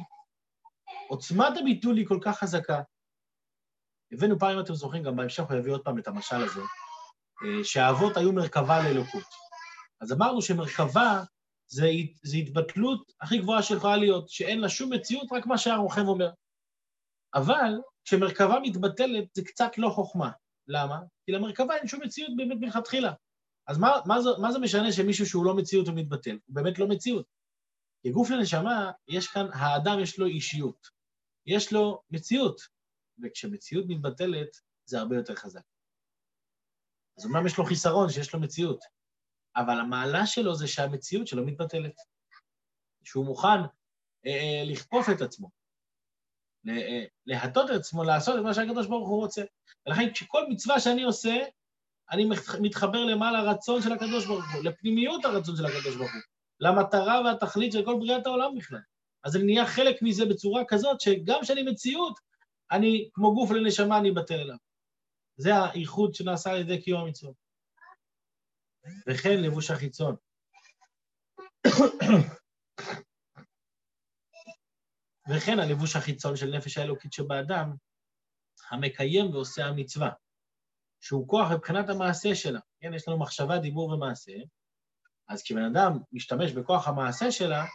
עוצמת 1.07 1.57
הביטול 1.59 1.97
היא 1.97 2.07
כל 2.07 2.19
כך 2.21 2.39
חזקה. 2.39 2.81
הבאנו 4.11 4.39
פעם, 4.39 4.51
אם 4.51 4.59
אתם 4.59 4.73
זוכרים, 4.73 5.03
גם 5.03 5.15
בהמשך 5.15 5.43
הוא 5.43 5.57
יביא 5.57 5.71
עוד 5.71 5.81
פעם 5.83 5.99
את 5.99 6.07
המשל 6.07 6.35
הזה, 6.35 6.61
אה, 6.61 7.63
שהאבות 7.63 8.17
היו 8.17 8.33
מרכבה 8.33 8.83
לאלוקות. 8.83 9.23
אז 10.01 10.11
אמרנו 10.13 10.41
שמרכבה 10.41 11.23
זה, 11.67 11.87
זה 12.23 12.37
התבטלות 12.37 13.11
הכי 13.21 13.37
גבוהה 13.37 13.63
שיכולה 13.63 13.97
להיות, 13.97 14.29
שאין 14.29 14.59
לה 14.59 14.69
שום 14.69 14.93
מציאות, 14.93 15.27
רק 15.31 15.45
מה 15.45 15.57
שהרוכב 15.57 16.07
אומר. 16.07 16.29
אבל 17.37 17.71
כשמרכבה 18.05 18.59
מתבטלת 18.63 19.35
זה 19.35 19.43
קצת 19.45 19.77
לא 19.77 19.89
חוכמה. 19.89 20.31
למה? 20.67 20.99
כי 21.25 21.31
למרכבה 21.31 21.75
אין 21.75 21.87
שום 21.87 22.01
מציאות 22.03 22.31
באמת 22.37 22.57
מלכתחילה. 22.61 23.13
אז 23.67 23.77
מה, 23.77 23.89
מה, 24.05 24.21
זה, 24.21 24.29
מה 24.41 24.51
זה 24.51 24.59
משנה 24.59 24.91
שמישהו 24.91 25.25
שהוא 25.25 25.45
לא 25.45 25.55
מציאות 25.55 25.87
הוא 25.87 25.95
מתבטל? 25.95 26.37
הוא 26.45 26.55
באמת 26.55 26.79
לא 26.79 26.87
מציאות. 26.87 27.25
כי 28.01 28.11
גוף 28.11 28.29
לנשמה, 28.29 28.91
יש 29.07 29.27
כאן, 29.27 29.47
האדם 29.53 29.99
יש 29.99 30.19
לו 30.19 30.25
אישיות. 30.25 30.87
יש 31.45 31.73
לו 31.73 32.01
מציאות, 32.11 32.61
וכשמציאות 33.23 33.85
מתבטלת, 33.87 34.47
זה 34.85 34.99
הרבה 34.99 35.15
יותר 35.15 35.35
חזק. 35.35 35.61
אז 37.17 37.25
אומנם 37.25 37.45
יש 37.45 37.57
לו 37.57 37.65
חיסרון 37.65 38.09
שיש 38.09 38.33
לו 38.33 38.39
מציאות, 38.39 38.79
אבל 39.55 39.79
המעלה 39.79 40.25
שלו 40.25 40.55
זה 40.55 40.67
שהמציאות 40.67 41.27
שלו 41.27 41.45
מתבטלת. 41.45 41.95
שהוא 43.03 43.25
מוכן 43.25 43.47
אה, 44.25 44.31
אה, 44.31 44.63
לכפוף 44.65 45.09
את 45.15 45.21
עצמו, 45.21 45.49
להטות 47.25 47.71
את 47.71 47.75
עצמו 47.75 48.03
לעשות 48.03 48.39
את 48.39 48.43
מה 48.43 48.53
שהקדוש 48.53 48.87
ברוך 48.87 49.09
הוא 49.09 49.17
רוצה. 49.17 49.43
ולכן 49.87 50.11
כשכל 50.13 50.43
מצווה 50.49 50.79
שאני 50.79 51.03
עושה, 51.03 51.35
אני 52.11 52.29
מתחבר 52.61 53.05
למעלה 53.05 53.39
הרצון 53.39 53.81
של 53.81 53.91
הקדוש 53.91 54.25
ברוך 54.25 54.45
הוא, 54.53 54.63
לפנימיות 54.63 55.25
הרצון 55.25 55.55
של 55.55 55.65
הקדוש 55.65 55.95
ברוך 55.95 56.11
הוא, 56.13 56.21
למטרה 56.59 57.21
והתכלית 57.25 57.71
של 57.71 57.85
כל 57.85 57.95
בריאת 57.99 58.25
העולם 58.25 58.55
בכלל. 58.57 58.79
אז 59.23 59.35
אני 59.35 59.43
נהיה 59.43 59.65
חלק 59.65 60.01
מזה 60.01 60.25
בצורה 60.25 60.63
כזאת, 60.67 61.01
שגם 61.01 61.39
כשאני 61.41 61.63
מציאות, 61.63 62.19
אני, 62.71 63.09
כמו 63.13 63.35
גוף 63.35 63.51
לנשמה, 63.51 63.97
אני 63.97 64.11
בטל 64.11 64.39
אליו. 64.39 64.55
זה 65.37 65.55
האיחוד 65.55 66.15
שנעשה 66.15 66.51
על 66.51 66.59
ידי 66.59 66.81
קיום 66.81 67.01
המצוות. 67.01 67.35
וכן 69.07 69.41
לבוש 69.41 69.71
החיצון. 69.71 70.15
וכן 75.29 75.59
הלבוש 75.59 75.95
החיצון 75.95 76.35
של 76.35 76.57
נפש 76.57 76.77
האלוקית 76.77 77.13
שבאדם, 77.13 77.73
המקיים 78.69 79.31
ועושה 79.31 79.65
המצווה, 79.65 80.09
שהוא 81.01 81.27
כוח 81.27 81.51
מבחינת 81.51 81.89
המעשה 81.89 82.35
שלה. 82.35 82.59
כן, 82.79 82.93
יש 82.93 83.07
לנו 83.07 83.19
מחשבה, 83.19 83.57
דיבור 83.57 83.89
ומעשה, 83.89 84.33
אז 85.27 85.43
כשבן 85.43 85.63
אדם 85.63 85.99
משתמש 86.11 86.51
בכוח 86.51 86.87
המעשה 86.87 87.31
שלה, 87.31 87.65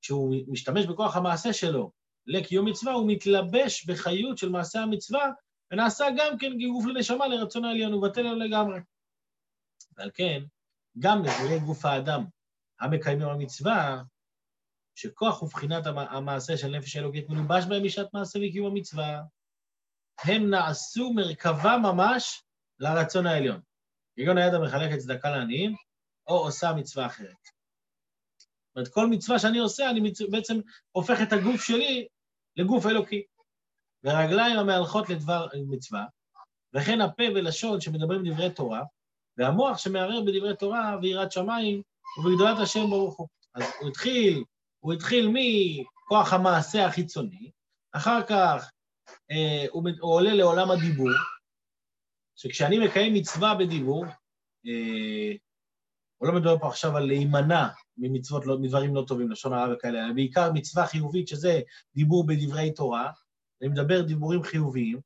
כשהוא 0.00 0.34
משתמש 0.48 0.86
בכוח 0.86 1.16
המעשה 1.16 1.52
שלו 1.52 1.92
לקיום 2.26 2.68
מצווה, 2.68 2.92
הוא 2.92 3.12
מתלבש 3.12 3.86
בחיות 3.86 4.38
של 4.38 4.48
מעשה 4.48 4.80
המצווה, 4.80 5.30
ונעשה 5.70 6.04
גם 6.16 6.38
כן 6.38 6.52
כגוף 6.60 6.86
לנשמה 6.86 7.26
לרצון 7.28 7.64
העליון, 7.64 7.92
הוא 7.92 8.08
בטל 8.08 8.22
לו 8.22 8.34
לגמרי. 8.34 8.78
ועל 9.96 10.10
כן, 10.14 10.42
גם 10.98 11.22
נבואי 11.22 11.60
גוף 11.60 11.84
האדם 11.84 12.24
המקיימים 12.80 13.28
המצווה, 13.28 14.02
שכוח 14.94 15.42
ובחינת 15.42 15.86
המעשה 15.86 16.56
של 16.56 16.68
נפש 16.68 16.96
האלוקית 16.96 17.28
מלובש 17.28 17.64
בהם 17.64 17.82
בשעת 17.82 18.14
מעשה 18.14 18.38
וקיום 18.38 18.66
המצווה, 18.66 19.20
הם 20.24 20.50
נעשו 20.50 21.12
מרכבה 21.12 21.76
ממש 21.82 22.42
לרצון 22.78 23.26
העליון. 23.26 23.60
כגון 24.16 24.38
היד 24.38 24.54
המחלקת 24.54 24.98
צדקה 24.98 25.30
לעניים, 25.30 25.74
או 26.26 26.38
עושה 26.38 26.72
מצווה 26.72 27.06
אחרת. 27.06 27.36
זאת 28.68 28.76
אומרת, 28.76 28.88
כל 28.88 29.06
מצווה 29.06 29.38
שאני 29.38 29.58
עושה, 29.58 29.90
אני 29.90 30.00
מצ... 30.00 30.20
בעצם 30.22 30.60
הופך 30.92 31.18
את 31.22 31.32
הגוף 31.32 31.62
שלי 31.62 32.08
לגוף 32.56 32.86
אלוקי. 32.86 33.22
ורגליים 34.04 34.58
המהלכות 34.58 35.10
לדבר 35.10 35.46
מצווה, 35.66 36.04
וכן 36.74 37.00
הפה 37.00 37.22
ולשון 37.34 37.80
שמדברים 37.80 38.30
דברי 38.30 38.50
תורה, 38.50 38.82
והמוח 39.36 39.78
שמערער 39.78 40.20
בדברי 40.20 40.56
תורה 40.56 40.96
ויראת 41.02 41.32
שמיים 41.32 41.82
ובגדולת 42.18 42.58
השם 42.58 42.90
ברוך 42.90 43.16
הוא. 43.16 43.28
אז 43.54 43.62
הוא 43.80 43.88
התחיל, 43.88 44.44
הוא 44.84 44.92
התחיל 44.92 45.28
מכוח 45.28 46.32
המעשה 46.32 46.86
החיצוני, 46.86 47.50
אחר 47.92 48.22
כך 48.26 48.70
אה, 49.30 49.66
הוא, 49.70 49.88
הוא 50.00 50.12
עולה 50.12 50.34
לעולם 50.34 50.70
הדיבור, 50.70 51.10
שכשאני 52.36 52.86
מקיים 52.86 53.14
מצווה 53.14 53.54
בדיבור, 53.54 54.04
אה, 54.66 55.32
הוא 56.16 56.28
לא 56.28 56.34
מדבר 56.34 56.58
פה 56.58 56.68
עכשיו 56.68 56.96
על 56.96 57.06
להימנע 57.06 57.68
ממצוות, 57.96 58.46
לא, 58.46 58.58
מדברים 58.58 58.94
לא 58.94 59.04
טובים, 59.06 59.30
לשון 59.30 59.52
הרע 59.52 59.74
וכאלה, 59.74 60.04
אלא 60.04 60.12
בעיקר 60.14 60.52
מצווה 60.52 60.86
חיובית, 60.86 61.28
שזה 61.28 61.60
דיבור 61.94 62.26
בדברי 62.26 62.72
תורה, 62.72 63.10
אני 63.62 63.68
מדבר 63.68 64.02
דיבורים 64.02 64.42
חיוביים, 64.42 65.00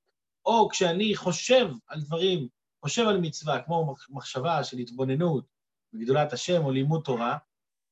או 0.47 0.69
כשאני 0.69 1.17
חושב 1.17 1.69
על 1.87 2.01
דברים, 2.01 2.49
חושב 2.83 3.09
על 3.09 3.21
מצווה, 3.21 3.63
כמו 3.63 3.95
מחשבה 4.09 4.65
של 4.65 4.79
התבוננות 4.79 5.45
בגדולת 5.93 6.33
השם 6.33 6.65
או 6.65 6.71
לימוד 6.71 7.03
תורה, 7.05 7.39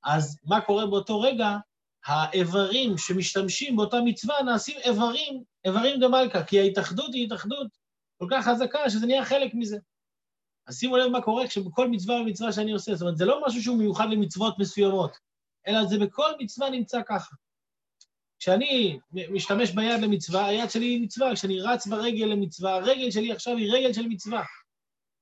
אז 0.04 0.38
מה 0.44 0.60
קורה 0.60 0.86
באותו 0.86 1.20
רגע? 1.20 1.56
האיברים 2.06 2.98
שמשתמשים 2.98 3.76
באותה 3.76 3.96
מצווה 4.04 4.42
נעשים 4.42 4.78
איברים, 4.84 5.42
איברים 5.64 6.00
דה 6.00 6.08
מלכה, 6.08 6.44
כי 6.44 6.60
ההתאחדות 6.60 7.14
היא 7.14 7.26
התאחדות 7.26 7.66
כל 8.18 8.26
כך 8.30 8.44
חזקה 8.44 8.90
שזה 8.90 9.06
נהיה 9.06 9.24
חלק 9.24 9.50
מזה. 9.54 9.78
אז 10.66 10.78
שימו 10.78 10.96
לב 10.96 11.08
מה 11.08 11.22
קורה 11.22 11.48
כשבכל 11.48 11.88
מצווה 11.88 12.16
ומצווה 12.16 12.52
שאני 12.52 12.72
עושה, 12.72 12.94
זאת 12.94 13.02
אומרת, 13.02 13.16
זה 13.16 13.24
לא 13.24 13.42
משהו 13.46 13.62
שהוא 13.62 13.78
מיוחד 13.78 14.06
למצוות 14.10 14.58
מסוימות, 14.58 15.16
אלא 15.66 15.84
זה 15.84 15.98
בכל 15.98 16.30
מצווה 16.38 16.70
נמצא 16.70 17.00
ככה. 17.08 17.34
כשאני 18.38 18.98
משתמש 19.12 19.70
ביד 19.70 20.00
למצווה, 20.00 20.46
היד 20.46 20.70
שלי 20.70 20.86
היא 20.86 21.02
מצווה, 21.02 21.34
כשאני 21.34 21.60
רץ 21.60 21.86
ברגל 21.86 22.24
למצווה, 22.24 22.74
הרגל 22.74 23.10
שלי 23.10 23.32
עכשיו 23.32 23.56
היא 23.56 23.72
רגל 23.72 23.92
של 23.92 24.06
מצווה. 24.06 24.42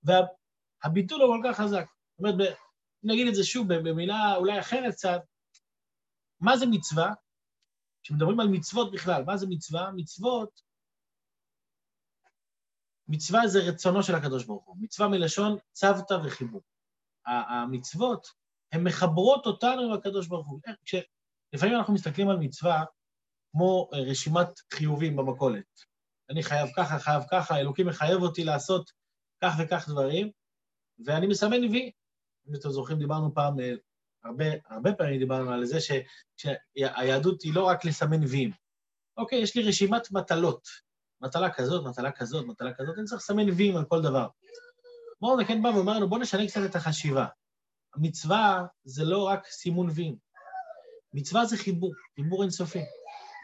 והביטול 0.05 1.23
הוא 1.23 1.37
כל 1.37 1.49
כך 1.49 1.61
חזק. 1.61 1.85
זאת 2.19 2.19
אומרת, 2.19 2.57
נגיד 3.03 3.27
את 3.27 3.35
זה 3.35 3.45
שוב 3.45 3.75
במילה 3.75 4.37
אולי 4.37 4.61
אחרת 4.61 4.95
קצת, 4.95 5.21
מה 6.45 6.57
זה 6.57 6.67
מצווה? 6.67 7.13
כשמדברים 8.03 8.41
על 8.41 8.49
מצוות 8.49 8.93
בכלל, 8.93 9.25
מה 9.25 9.37
זה 9.37 9.47
מצווה? 9.47 9.91
מצוות, 9.97 10.61
מצווה 13.09 13.49
זה 13.49 13.59
רצונו 13.59 14.03
של 14.03 14.15
הקדוש 14.15 14.45
ברוך 14.45 14.65
הוא. 14.65 14.77
מצווה 14.81 15.09
מלשון 15.09 15.57
צוותא 15.73 16.15
וחיבור. 16.25 16.63
המצוות, 17.27 18.27
הן 18.73 18.85
מחברות 18.85 19.47
אותנו 19.47 19.83
עם 19.83 19.93
הקדוש 19.93 20.27
ברוך 20.27 20.47
הוא. 20.47 20.61
לפעמים 21.53 21.77
אנחנו 21.77 21.95
מסתכלים 21.95 22.29
על 22.29 22.37
מצווה 22.37 22.85
כמו 23.53 23.89
אה, 23.95 23.99
רשימת 23.99 24.49
חיובים 24.75 25.17
במכולת. 25.17 25.81
אני 26.31 26.43
חייב 26.43 26.69
ככה, 26.77 26.99
חייב 26.99 27.23
ככה, 27.31 27.61
אלוקים 27.61 27.87
מחייב 27.87 28.23
אותי 28.23 28.45
לעשות 28.45 28.91
כך 29.45 29.53
וכך 29.59 29.89
דברים, 29.89 30.31
ואני 31.05 31.27
מסמן 31.27 31.65
וי. 31.65 31.93
אם 32.49 32.55
אתם 32.55 32.71
זוכרים, 32.71 32.99
דיברנו 32.99 33.35
פעם, 33.35 33.61
אה, 33.61 33.75
הרבה, 34.25 34.45
הרבה 34.71 34.93
פעמים 34.93 35.19
דיברנו 35.19 35.53
על 35.53 35.65
זה 35.65 35.79
שהיהדות 36.37 37.43
היא 37.43 37.55
לא 37.55 37.65
רק 37.65 37.85
לסמן 37.85 38.25
ויים. 38.25 38.51
אוקיי, 39.17 39.39
יש 39.39 39.57
לי 39.57 39.63
רשימת 39.63 40.13
מטלות. 40.13 40.69
מטלה 41.21 41.51
כזאת, 41.51 41.85
מטלה 41.85 42.13
כזאת, 42.13 42.47
מטלה 42.47 42.75
כזאת, 42.75 42.99
אני 42.99 43.05
צריך 43.05 43.23
לסמן 43.23 43.51
ויים 43.51 43.77
על 43.77 43.85
כל 43.85 44.03
דבר. 44.03 44.27
בואו 45.21 45.47
כן 45.47 45.63
בא 45.63 45.69
ואומר 45.69 45.97
לנו, 45.97 46.09
בואו 46.09 46.21
נשנה 46.21 46.47
קצת 46.47 46.61
את 46.71 46.77
החשיבה. 46.77 47.27
המצווה 47.95 48.65
זה 48.85 49.05
לא 49.05 49.23
רק 49.23 49.47
סימון 49.47 49.89
ויים. 49.95 50.17
מצווה 51.13 51.45
זה 51.45 51.57
חיבור, 51.57 51.93
חיבור 52.17 52.43
אינסופי. 52.43 52.85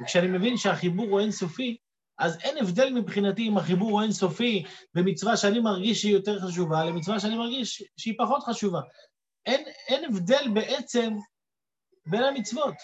וכשאני 0.02 0.28
מבין 0.28 0.56
שהחיבור 0.56 1.06
הוא 1.06 1.20
אינסופי, 1.20 1.76
אז 2.18 2.38
אין 2.40 2.58
הבדל 2.58 2.92
מבחינתי 2.92 3.48
אם 3.48 3.58
החיבור 3.58 3.90
הוא 3.90 4.02
אינסופי 4.02 4.64
במצווה 4.94 5.36
שאני 5.36 5.60
מרגיש 5.60 6.00
שהיא 6.00 6.12
יותר 6.12 6.40
חשובה, 6.40 6.84
למצווה 6.84 7.20
שאני 7.20 7.36
מרגיש 7.36 7.82
שהיא 7.96 8.14
פחות 8.18 8.42
חשובה. 8.42 8.80
אין, 9.46 9.64
אין 9.88 10.04
הבדל 10.04 10.48
בעצם 10.54 11.14
בין 12.06 12.22
המצוות. 12.22 12.74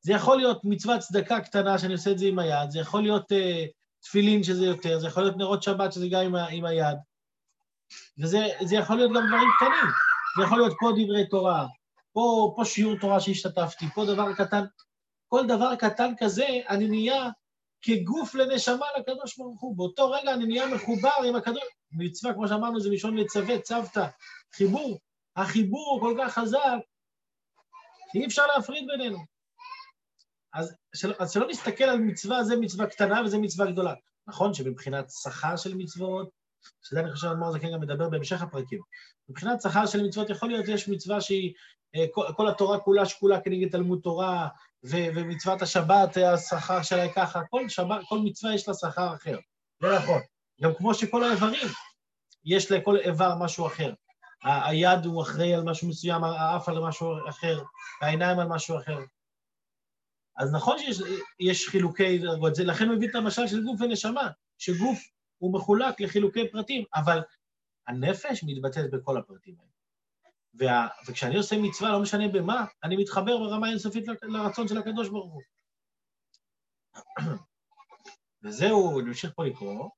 זה 0.00 0.12
יכול 0.12 0.36
להיות 0.36 0.60
מצוות 0.64 1.00
צדקה 1.00 1.40
קטנה 1.40 1.78
שאני 1.78 1.92
עושה 1.92 2.10
את 2.10 2.18
זה 2.18 2.26
עם 2.26 2.38
היד, 2.38 2.70
זה 2.70 2.78
יכול 2.78 3.02
להיות 3.02 3.32
uh, 3.32 3.36
תפילין 4.00 4.42
שזה 4.42 4.64
יותר, 4.64 4.98
זה 4.98 5.06
יכול 5.06 5.22
להיות 5.22 5.36
נרות 5.36 5.62
שבת 5.62 5.92
שזה 5.92 6.06
גם 6.10 6.20
עם, 6.24 6.34
עם 6.34 6.64
היד, 6.64 6.96
וזה 8.18 8.76
יכול 8.76 8.96
להיות 8.96 9.10
גם 9.10 9.26
דברים 9.26 9.48
קטנים. 9.56 9.92
זה 10.36 10.42
יכול 10.42 10.58
להיות 10.58 10.72
פה 10.80 10.90
דברי 10.96 11.28
תורה, 11.28 11.66
פה, 12.12 12.52
פה 12.56 12.64
שיעור 12.64 12.98
תורה 13.00 13.20
שהשתתפתי, 13.20 13.86
פה 13.94 14.04
דבר 14.04 14.34
קטן. 14.34 14.64
כל 15.28 15.46
דבר 15.46 15.76
קטן 15.76 16.12
כזה, 16.18 16.46
אני 16.68 16.88
נהיה 16.88 17.28
כגוף 17.82 18.34
לנשמה 18.34 18.86
לקדוש 18.98 19.38
ברוך 19.38 19.60
הוא. 19.60 19.76
באותו 19.76 20.10
רגע 20.10 20.34
אני 20.34 20.46
נהיה 20.46 20.66
מחובר 20.66 21.10
עם 21.28 21.36
הקדוש... 21.36 21.62
מצווה, 21.92 22.34
כמו 22.34 22.48
שאמרנו, 22.48 22.80
זה 22.80 22.90
מלשון 22.90 23.16
לצווה, 23.16 23.58
צוותא, 23.60 24.06
חיבור. 24.54 24.98
החיבור 25.36 25.90
הוא 25.90 26.00
כל 26.00 26.14
כך 26.20 26.34
חזק, 26.34 26.58
שאי 28.12 28.26
אפשר 28.26 28.46
להפריד 28.46 28.86
בינינו. 28.86 29.18
אז, 30.54 30.76
של, 30.94 31.12
אז 31.18 31.32
שלא 31.32 31.48
נסתכל 31.48 31.84
על 31.84 31.98
מצווה, 31.98 32.44
זה 32.44 32.56
מצווה 32.56 32.86
קטנה 32.86 33.22
וזה 33.24 33.38
מצווה 33.38 33.70
גדולה. 33.70 33.94
נכון 34.26 34.54
שמבחינת 34.54 35.10
שכר 35.10 35.56
של 35.56 35.74
מצוות, 35.74 36.30
שזה 36.82 37.00
אני 37.00 37.12
חושב 37.12 37.26
שאדמו"ר 37.26 37.52
זקן 37.52 37.72
גם 37.72 37.80
מדבר 37.80 38.08
בהמשך 38.08 38.42
הפרקים. 38.42 38.80
מבחינת 39.28 39.62
שכר 39.62 39.86
של 39.86 40.02
מצוות 40.02 40.30
יכול 40.30 40.48
להיות, 40.48 40.68
יש 40.68 40.88
מצווה 40.88 41.20
שהיא, 41.20 41.52
אה, 41.94 42.04
כל, 42.12 42.26
כל 42.36 42.48
התורה 42.48 42.80
כולה 42.80 43.06
שקולה 43.06 43.40
כנגד 43.40 43.70
תלמוד 43.70 44.00
תורה, 44.02 44.48
ו, 44.84 44.96
ומצוות 45.14 45.62
השבת, 45.62 46.16
השכר 46.16 46.82
שלה 46.82 47.12
ככה, 47.12 47.42
כל, 47.50 47.68
שבת, 47.68 48.00
כל 48.08 48.18
מצווה 48.18 48.54
יש 48.54 48.68
לה 48.68 48.74
שכר 48.74 49.14
אחר. 49.14 49.38
זה 49.82 49.96
נכון. 49.96 50.20
גם 50.62 50.74
כמו 50.74 50.94
שכל 50.94 51.24
האיברים, 51.24 51.68
יש 52.44 52.70
לכל 52.70 52.96
איבר 52.96 53.34
משהו 53.40 53.66
אחר. 53.66 53.92
היד 54.44 55.04
הוא 55.04 55.22
אחראי 55.22 55.54
על 55.54 55.64
משהו 55.64 55.88
מסוים, 55.88 56.24
האף 56.24 56.68
על 56.68 56.80
משהו 56.80 57.28
אחר, 57.28 57.62
העיניים 58.00 58.38
על 58.38 58.48
משהו 58.48 58.78
אחר. 58.78 58.98
אז 60.36 60.52
נכון 60.52 60.76
שיש 60.78 61.68
חילוקי 61.68 62.18
דרגות, 62.18 62.58
לכן 62.58 62.86
הוא 62.86 62.96
הביא 62.96 63.08
את 63.08 63.14
המשל 63.14 63.46
של 63.46 63.64
גוף 63.64 63.80
ונשמה, 63.80 64.30
שגוף 64.58 64.98
הוא 65.38 65.54
מחולק 65.54 66.00
לחילוקי 66.00 66.50
פרטים, 66.50 66.84
אבל 66.94 67.22
הנפש 67.86 68.44
מתבטאת 68.46 68.90
בכל 68.90 69.16
הפרטים 69.16 69.56
האלה. 69.58 69.70
וה, 70.54 70.88
וכשאני 71.06 71.36
עושה 71.36 71.56
מצווה, 71.58 71.92
לא 71.92 72.02
משנה 72.02 72.28
במה, 72.28 72.64
אני 72.84 72.96
מתחבר 72.96 73.38
ברמה 73.38 73.68
אינסופית 73.68 74.04
לרצון 74.22 74.68
של 74.68 74.78
הקדוש 74.78 75.08
ברוך 75.08 75.32
הוא. 75.32 75.42
וזהו, 78.42 79.00
נמשיך 79.00 79.32
פה 79.36 79.44
לקרוא. 79.44 79.88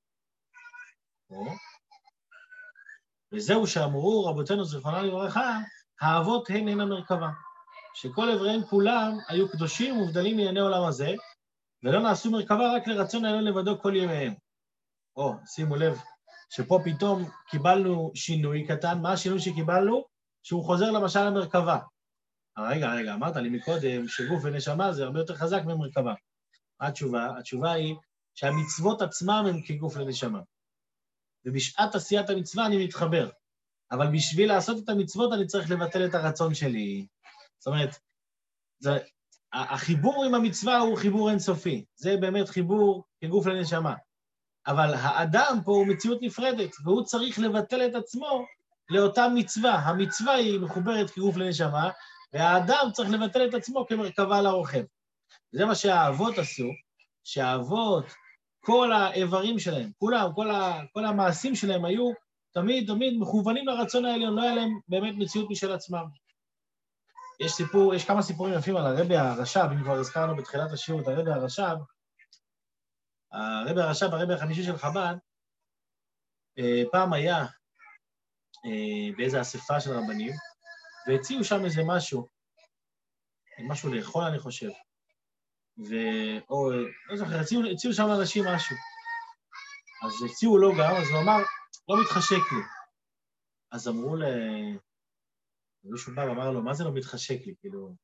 וזהו 3.34 3.66
שאמרו 3.66 4.24
רבותינו 4.24 4.64
זיכרונם 4.64 5.04
לברכה, 5.04 5.58
האבות 6.00 6.50
הן 6.50 6.68
הן 6.68 6.80
המרכבה. 6.80 7.28
שכל 7.94 8.30
אבריהם 8.30 8.64
כולם 8.64 9.18
היו 9.28 9.48
קדושים 9.48 9.96
ומובדלים 9.96 10.36
מענייני 10.36 10.60
עולם 10.60 10.84
הזה, 10.84 11.14
ולא 11.82 12.00
נעשו 12.00 12.30
מרכבה 12.30 12.76
רק 12.76 12.86
לרצון 12.88 13.24
העליון 13.24 13.44
לבדו 13.44 13.80
כל 13.80 13.96
ימיהם. 13.96 14.34
או, 15.16 15.34
שימו 15.46 15.76
לב, 15.76 15.98
שפה 16.50 16.78
פתאום 16.84 17.30
קיבלנו 17.50 18.10
שינוי 18.14 18.66
קטן, 18.66 18.98
מה 19.02 19.12
השינוי 19.12 19.40
שקיבלנו? 19.40 20.04
שהוא 20.42 20.64
חוזר 20.64 20.90
למשל 20.90 21.24
למרכבה. 21.24 21.78
רגע, 22.58 22.94
רגע, 22.94 23.14
אמרת 23.14 23.36
לי 23.36 23.48
מקודם 23.48 24.08
שגוף 24.08 24.40
ונשמה 24.44 24.92
זה 24.92 25.04
הרבה 25.04 25.18
יותר 25.20 25.34
חזק 25.34 25.62
ממרכבה. 25.64 26.14
מה 26.80 26.86
התשובה? 26.86 27.38
התשובה 27.38 27.72
היא 27.72 27.94
שהמצוות 28.34 29.02
עצמם 29.02 29.44
הן 29.48 29.60
כגוף 29.66 29.96
לנשמה. 29.96 30.40
ובשעת 31.46 31.94
עשיית 31.94 32.30
המצווה 32.30 32.66
אני 32.66 32.84
מתחבר. 32.84 33.30
אבל 33.92 34.06
בשביל 34.06 34.48
לעשות 34.48 34.84
את 34.84 34.88
המצוות 34.88 35.32
אני 35.32 35.46
צריך 35.46 35.70
לבטל 35.70 36.06
את 36.06 36.14
הרצון 36.14 36.54
שלי. 36.54 37.06
זאת 37.58 37.66
אומרת, 37.66 37.98
זה, 38.78 38.98
החיבור 39.52 40.24
עם 40.24 40.34
המצווה 40.34 40.78
הוא 40.78 40.98
חיבור 40.98 41.30
אינסופי. 41.30 41.84
זה 41.96 42.16
באמת 42.20 42.48
חיבור 42.48 43.04
כגוף 43.20 43.46
לנשמה. 43.46 43.94
אבל 44.66 44.94
האדם 44.94 45.58
פה 45.64 45.72
הוא 45.72 45.86
מציאות 45.86 46.18
נפרדת, 46.22 46.70
והוא 46.84 47.04
צריך 47.04 47.38
לבטל 47.38 47.86
את 47.86 47.94
עצמו 47.94 48.44
לאותה 48.90 49.26
מצווה. 49.34 49.74
המצווה 49.74 50.34
היא 50.34 50.60
מחוברת 50.60 51.10
כגוף 51.10 51.36
לנשמה, 51.36 51.90
והאדם 52.32 52.88
צריך 52.92 53.10
לבטל 53.10 53.48
את 53.48 53.54
עצמו 53.54 53.86
כמרכבה 53.86 54.42
לרוכב. 54.42 54.84
זה 55.52 55.64
מה 55.64 55.74
שהאבות 55.74 56.38
עשו, 56.38 56.68
שהאבות, 57.24 58.04
כל 58.64 58.92
האיברים 58.92 59.58
שלהם, 59.58 59.90
כולם, 59.98 60.30
כל, 60.34 60.50
ה, 60.50 60.80
כל 60.92 61.04
המעשים 61.04 61.54
שלהם 61.54 61.84
היו 61.84 62.12
תמיד 62.54 62.86
תמיד 62.86 63.14
מכוונים 63.20 63.66
לרצון 63.66 64.04
העליון, 64.04 64.34
לא 64.34 64.42
היה 64.42 64.54
להם 64.54 64.78
באמת 64.88 65.14
מציאות 65.18 65.50
משל 65.50 65.72
עצמם. 65.72 66.04
יש 67.40 67.52
סיפור, 67.52 67.94
יש 67.94 68.04
כמה 68.04 68.22
סיפורים 68.22 68.54
יפים 68.58 68.76
על 68.76 68.86
הרבי 68.86 69.16
הרש"ב, 69.16 69.68
אם 69.72 69.82
כבר 69.82 69.92
הזכרנו 69.92 70.36
בתחילת 70.36 70.72
השיעור 70.72 71.00
את 71.00 71.08
הרבי 71.08 71.30
הרש"ב. 71.30 71.76
הרבי 73.32 73.80
הרש"ב, 73.80 74.14
הרבי 74.14 74.34
החמישי 74.34 74.62
של 74.62 74.76
חב"ד, 74.76 75.14
אה, 76.58 76.82
פעם 76.92 77.12
היה 77.12 77.46
אה, 78.64 79.16
באיזו 79.16 79.40
אספה 79.40 79.80
של 79.80 79.90
רבנים, 79.90 80.32
והציעו 81.06 81.44
שם 81.44 81.64
איזה 81.64 81.82
משהו, 81.86 82.26
משהו 83.68 83.94
לאכול, 83.94 84.24
אני 84.24 84.38
חושב. 84.38 84.70
ו... 85.78 85.94
או, 86.50 86.70
לא 87.06 87.16
זוכר, 87.16 87.40
הציעו, 87.40 87.62
הציעו 87.72 87.94
שם 87.94 88.06
לאנשים 88.08 88.44
משהו. 88.44 88.76
אז 90.04 90.30
הציעו 90.30 90.58
לו 90.58 90.72
גם, 90.72 90.94
אז 90.96 91.10
הוא 91.10 91.20
אמר, 91.22 91.38
לא 91.88 91.96
מתחשק 92.02 92.52
לי. 92.52 92.62
אז 93.72 93.88
אמרו 93.88 94.16
ל... 94.16 94.24
מישהו 95.84 96.14
בא 96.14 96.20
ואמר 96.20 96.50
לו, 96.50 96.62
מה 96.62 96.74
זה 96.74 96.84
לא 96.84 96.92
מתחשק 96.94 97.46
לי? 97.46 97.54
כאילו, 97.60 97.94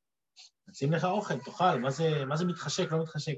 נשים 0.67 0.91
לך 0.93 1.03
אוכל, 1.03 1.39
תאכל, 1.39 1.79
מה 1.81 1.91
זה, 1.91 2.25
מה 2.25 2.37
זה 2.37 2.45
מתחשק, 2.45 2.91
לא 2.91 3.01
מתחשק? 3.01 3.35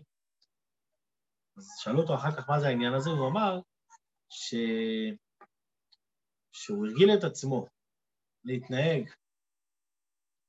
אז 1.57 1.67
שאלו 1.79 2.01
אותו 2.01 2.15
אחר 2.15 2.31
כך 2.31 2.49
מה 2.49 2.59
זה 2.59 2.67
העניין 2.67 2.93
הזה, 2.93 3.09
והוא 3.09 3.29
אמר 3.29 3.59
ש... 4.29 4.55
שהוא 6.51 6.87
הרגיל 6.87 7.09
את 7.17 7.23
עצמו 7.23 7.67
להתנהג 8.43 9.09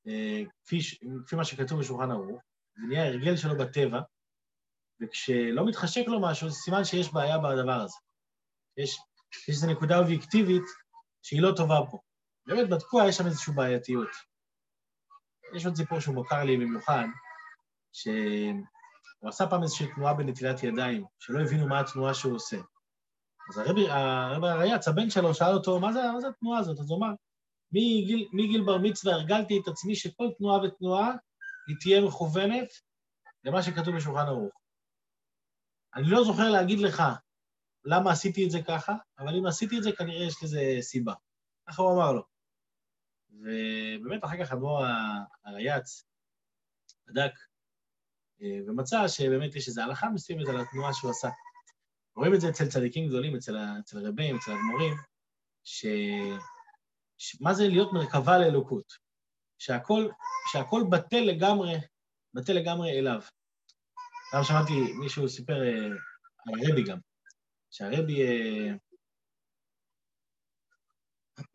אה, 0.06 0.42
כפי, 0.64 0.78
כפי 1.26 1.36
מה 1.36 1.44
שכתוב 1.44 1.80
בשולחן 1.80 2.10
ערוך, 2.10 2.42
זה 2.76 2.86
נהיה 2.88 3.06
הרגל 3.06 3.36
שלו 3.36 3.58
בטבע, 3.58 4.00
וכשלא 5.00 5.66
מתחשק 5.66 6.04
לו 6.06 6.20
משהו, 6.20 6.48
זה 6.48 6.54
סימן 6.54 6.84
שיש 6.84 7.12
בעיה 7.12 7.38
בדבר 7.38 7.80
הזה. 7.80 7.96
יש, 8.76 8.98
יש 9.32 9.48
איזו 9.48 9.66
נקודה 9.66 9.98
אובייקטיבית 9.98 10.62
שהיא 11.22 11.42
לא 11.42 11.52
טובה 11.56 11.80
פה. 11.90 11.98
באמת 12.46 12.68
בדקו, 12.68 13.00
יש 13.08 13.16
שם 13.16 13.26
איזושהי 13.26 13.52
בעייתיות. 13.54 14.08
יש 15.56 15.66
עוד 15.66 15.76
סיפור 15.76 16.00
שהוא 16.00 16.14
מוכר 16.14 16.44
לי 16.44 16.56
במיוחד, 16.56 17.04
שהוא 17.92 19.28
עשה 19.28 19.46
פעם 19.46 19.62
איזושהי 19.62 19.86
תנועה 19.94 20.14
בנטילת 20.14 20.62
ידיים, 20.62 21.04
שלא 21.18 21.40
הבינו 21.40 21.68
מה 21.68 21.80
התנועה 21.80 22.14
שהוא 22.14 22.34
עושה. 22.34 22.56
אז 23.50 23.58
הרבי, 23.58 23.90
הרבי 23.90 24.48
הרייץ, 24.48 24.88
הבן 24.88 25.10
שלו, 25.10 25.34
שאל 25.34 25.54
אותו, 25.54 25.80
מה 25.80 25.92
זה, 25.92 26.00
מה 26.12 26.20
זה 26.20 26.28
התנועה 26.28 26.58
הזאת? 26.58 26.78
אז 26.78 26.90
הוא 26.90 26.98
אמר, 26.98 27.14
מגיל, 27.72 28.28
מגיל 28.32 28.62
בר 28.64 28.78
מצווה 28.78 29.14
הרגלתי 29.14 29.60
את 29.62 29.68
עצמי 29.68 29.96
שכל 29.96 30.28
תנועה 30.38 30.62
ותנועה 30.62 31.12
היא 31.68 31.76
תהיה 31.80 32.00
מכוונת 32.00 32.68
למה 33.44 33.62
שכתוב 33.62 33.96
בשולחן 33.96 34.26
ערוך. 34.26 34.52
אני 35.94 36.10
לא 36.10 36.24
זוכר 36.24 36.50
להגיד 36.50 36.78
לך 36.78 37.02
למה 37.84 38.12
עשיתי 38.12 38.46
את 38.46 38.50
זה 38.50 38.58
ככה, 38.66 38.92
אבל 39.18 39.36
אם 39.38 39.46
עשיתי 39.46 39.78
את 39.78 39.82
זה, 39.82 39.90
כנראה 39.92 40.24
יש 40.24 40.42
לזה 40.42 40.60
סיבה. 40.80 41.14
ככה 41.68 41.82
הוא 41.82 41.92
אמר 41.92 42.12
לו. 42.12 42.22
ובאמת, 43.30 44.24
אחר 44.24 44.44
כך 44.44 44.52
אדמו"ר 44.52 44.84
הרייץ 45.44 46.04
בדק 47.06 47.32
אה, 48.42 48.58
ומצא 48.66 49.08
שבאמת 49.08 49.54
יש 49.54 49.68
איזו 49.68 49.82
הלכה 49.82 50.08
מסוימת 50.08 50.48
על 50.48 50.60
התנועה 50.60 50.94
שהוא 50.94 51.10
עשה. 51.10 51.28
רואים 52.16 52.34
את 52.34 52.40
זה 52.40 52.48
אצל 52.48 52.68
צדיקים 52.68 53.08
גדולים, 53.08 53.36
אצל, 53.36 53.56
אצל 53.80 54.08
רבים, 54.08 54.36
אצל 54.36 54.52
אדמו"רים, 54.52 54.94
ש... 55.64 55.86
מה 57.40 57.54
זה 57.54 57.68
להיות 57.68 57.92
מרכבה 57.92 58.38
לאלוקות? 58.38 59.03
שהכל, 59.58 60.08
שהכל 60.52 60.82
בטל 60.90 61.20
לגמרי, 61.20 61.74
בטל 62.34 62.52
לגמרי 62.52 62.98
אליו. 62.98 63.20
גם 64.34 64.44
שמעתי, 64.44 64.92
מישהו 65.00 65.28
סיפר 65.28 65.62
אה, 65.62 65.86
על 66.46 66.54
הרבי 66.66 66.82
גם, 66.82 66.98
שהרבי, 67.70 68.22
אה, 68.22 68.72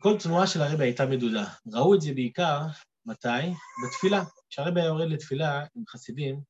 כל 0.02 0.18
תנועה 0.20 0.48
של 0.48 0.62
הרבי 0.62 0.84
הייתה 0.84 1.06
מדודה. 1.06 1.46
ראו 1.74 1.96
את 1.96 2.02
זה 2.02 2.14
בעיקר, 2.14 2.60
מתי? 3.06 3.54
בתפילה. 3.86 4.24
כשהרבי 4.50 4.82
היה 4.82 4.88
יורד 4.88 5.10
לתפילה 5.10 5.66
עם 5.76 5.84
חסידים, 5.88 6.42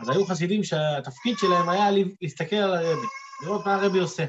אז 0.00 0.08
היו 0.08 0.26
חסידים 0.26 0.64
שהתפקיד 0.64 1.36
שלהם 1.38 1.68
היה 1.68 1.84
להסתכל 2.20 2.56
על 2.56 2.74
הרבי, 2.74 3.06
לראות 3.44 3.66
מה 3.66 3.74
הרבי 3.74 3.98
עושה. 3.98 4.24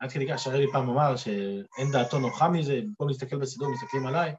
עד 0.00 0.12
כדי 0.12 0.26
כך 0.28 0.38
שהרבי 0.38 0.66
פעם 0.72 0.90
אמר 0.90 1.16
שאין 1.16 1.92
דעתו 1.92 2.18
נוחה 2.18 2.48
מזה, 2.48 2.80
במקום 2.84 3.08
להסתכל 3.08 3.36
בסידור 3.36 3.72
מסתכלים 3.72 4.06
עליי. 4.06 4.34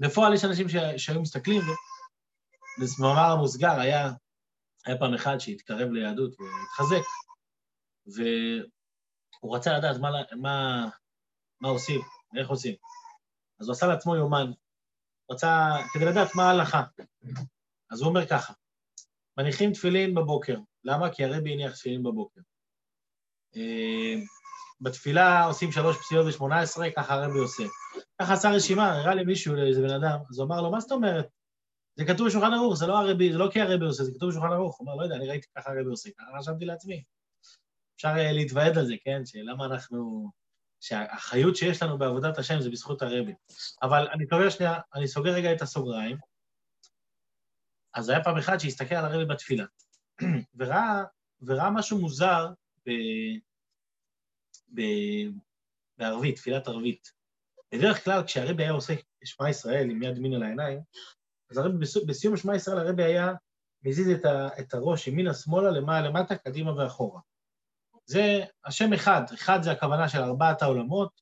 בפועל 0.00 0.34
יש 0.34 0.44
אנשים 0.44 0.66
שהיו 0.96 1.20
מסתכלים, 1.20 1.62
ובמאמר 2.80 3.30
המוסגר 3.30 3.80
היה, 3.80 4.10
היה 4.86 4.98
פעם 4.98 5.14
אחד 5.14 5.38
שהתקרב 5.38 5.90
ליהדות 5.90 6.34
והתחזק, 6.40 7.06
והוא 8.06 9.56
רצה 9.56 9.78
לדעת 9.78 9.96
מה, 10.00 10.10
מה, 10.36 10.86
מה 11.60 11.68
עושים, 11.68 12.00
ואיך 12.32 12.48
עושים. 12.48 12.74
אז 13.60 13.68
הוא 13.68 13.72
עשה 13.72 13.86
לעצמו 13.86 14.16
יומן, 14.16 14.50
רצה, 15.30 15.76
כדי 15.92 16.04
לדעת 16.04 16.28
מה 16.34 16.42
ההלכה. 16.42 16.82
אז 17.90 18.00
הוא 18.00 18.08
אומר 18.08 18.26
ככה, 18.26 18.52
מניחים 19.38 19.72
תפילין 19.72 20.14
בבוקר. 20.14 20.58
למה? 20.84 21.12
כי 21.12 21.24
הרבי 21.24 21.52
הניח 21.52 21.72
תפילין 21.72 22.02
בבוקר. 22.02 22.40
בתפילה 24.80 25.44
עושים 25.44 25.72
שלוש 25.72 25.96
פסיעות 25.96 26.26
ושמונה 26.26 26.60
עשרה, 26.60 26.90
ככה 26.90 27.14
הרבי 27.14 27.38
עושה. 27.38 27.62
ככה 28.20 28.32
עשה 28.32 28.50
רשימה, 28.50 28.92
הראה 28.92 29.14
לי 29.14 29.24
מישהו, 29.24 29.54
לאיזה 29.54 29.82
בן 29.82 29.94
אדם, 29.94 30.18
אז 30.30 30.38
הוא 30.38 30.46
אמר 30.46 30.60
לו, 30.60 30.70
מה 30.70 30.80
זאת 30.80 30.92
אומרת? 30.92 31.26
זה 31.96 32.04
כתוב 32.04 32.26
בשולחן 32.26 32.52
ערוך, 32.52 32.76
זה 32.76 32.86
לא 32.86 32.98
הרבי, 32.98 33.32
זה 33.32 33.38
לא 33.38 33.48
כי 33.52 33.60
הרבי 33.60 33.84
עושה, 33.84 34.04
זה 34.04 34.12
כתוב 34.14 34.30
בשולחן 34.30 34.52
ערוך. 34.52 34.78
הוא 34.78 34.86
אומר, 34.86 34.98
לא 34.98 35.02
יודע, 35.02 35.16
אני 35.16 35.28
ראיתי 35.28 35.46
ככה 35.56 35.70
הרבי 35.70 35.90
עושה, 35.90 36.10
ככה 36.18 36.38
רשמתי 36.38 36.64
לעצמי. 36.64 37.02
אפשר 37.96 38.08
אה, 38.08 38.32
להתוועד 38.32 38.78
על 38.78 38.86
זה, 38.86 38.94
כן? 39.04 39.26
שלמה 39.26 39.64
אנחנו... 39.64 40.30
שהחיות 40.80 41.56
שיש 41.56 41.82
לנו 41.82 41.98
בעבודת 41.98 42.38
השם 42.38 42.60
זה 42.60 42.70
בזכות 42.70 43.02
הרבי. 43.02 43.34
אבל 43.82 44.08
אני 44.08 44.24
סוגר 44.26 44.50
שנייה, 44.50 44.78
אני 44.94 45.08
סוגר 45.08 45.30
רגע 45.30 45.52
את 45.52 45.62
הסוגריים. 45.62 46.16
אז 47.94 48.08
היה 48.08 48.24
פעם 48.24 48.38
אחד 48.38 48.58
שהסתכל 48.58 48.94
על 48.94 49.04
הרבי 49.04 49.24
בתפילה, 49.24 49.64
וראה, 50.58 51.04
וראה 51.42 51.70
משהו 51.70 51.98
מוזר 51.98 52.46
ב, 52.86 52.90
בערבית, 55.98 56.36
תפילת 56.36 56.68
ערבית. 56.68 57.12
בדרך 57.74 58.04
כלל 58.04 58.22
כשהרבי 58.26 58.62
היה 58.62 58.72
עושה 58.72 58.94
שמע 59.24 59.50
ישראל 59.50 59.90
עם 59.90 60.02
יד 60.02 60.16
ימין 60.16 60.34
על 60.34 60.42
העיניים, 60.42 60.80
אז 61.50 61.58
הרבי 61.58 61.86
בסיום 62.06 62.36
שמע 62.36 62.56
ישראל 62.56 62.78
הרבי 62.78 63.02
היה 63.02 63.32
מזיז 63.82 64.08
את, 64.08 64.24
ה, 64.24 64.48
את 64.60 64.74
הראש 64.74 65.06
ימינה-שמאלה, 65.06 65.70
למעלה 65.70 66.08
למטה, 66.08 66.36
קדימה 66.36 66.76
ואחורה. 66.76 67.20
זה 68.04 68.40
השם 68.64 68.92
אחד, 68.92 69.22
אחד 69.34 69.58
זה 69.62 69.70
הכוונה 69.70 70.08
של 70.08 70.18
ארבעת 70.18 70.62
העולמות, 70.62 71.20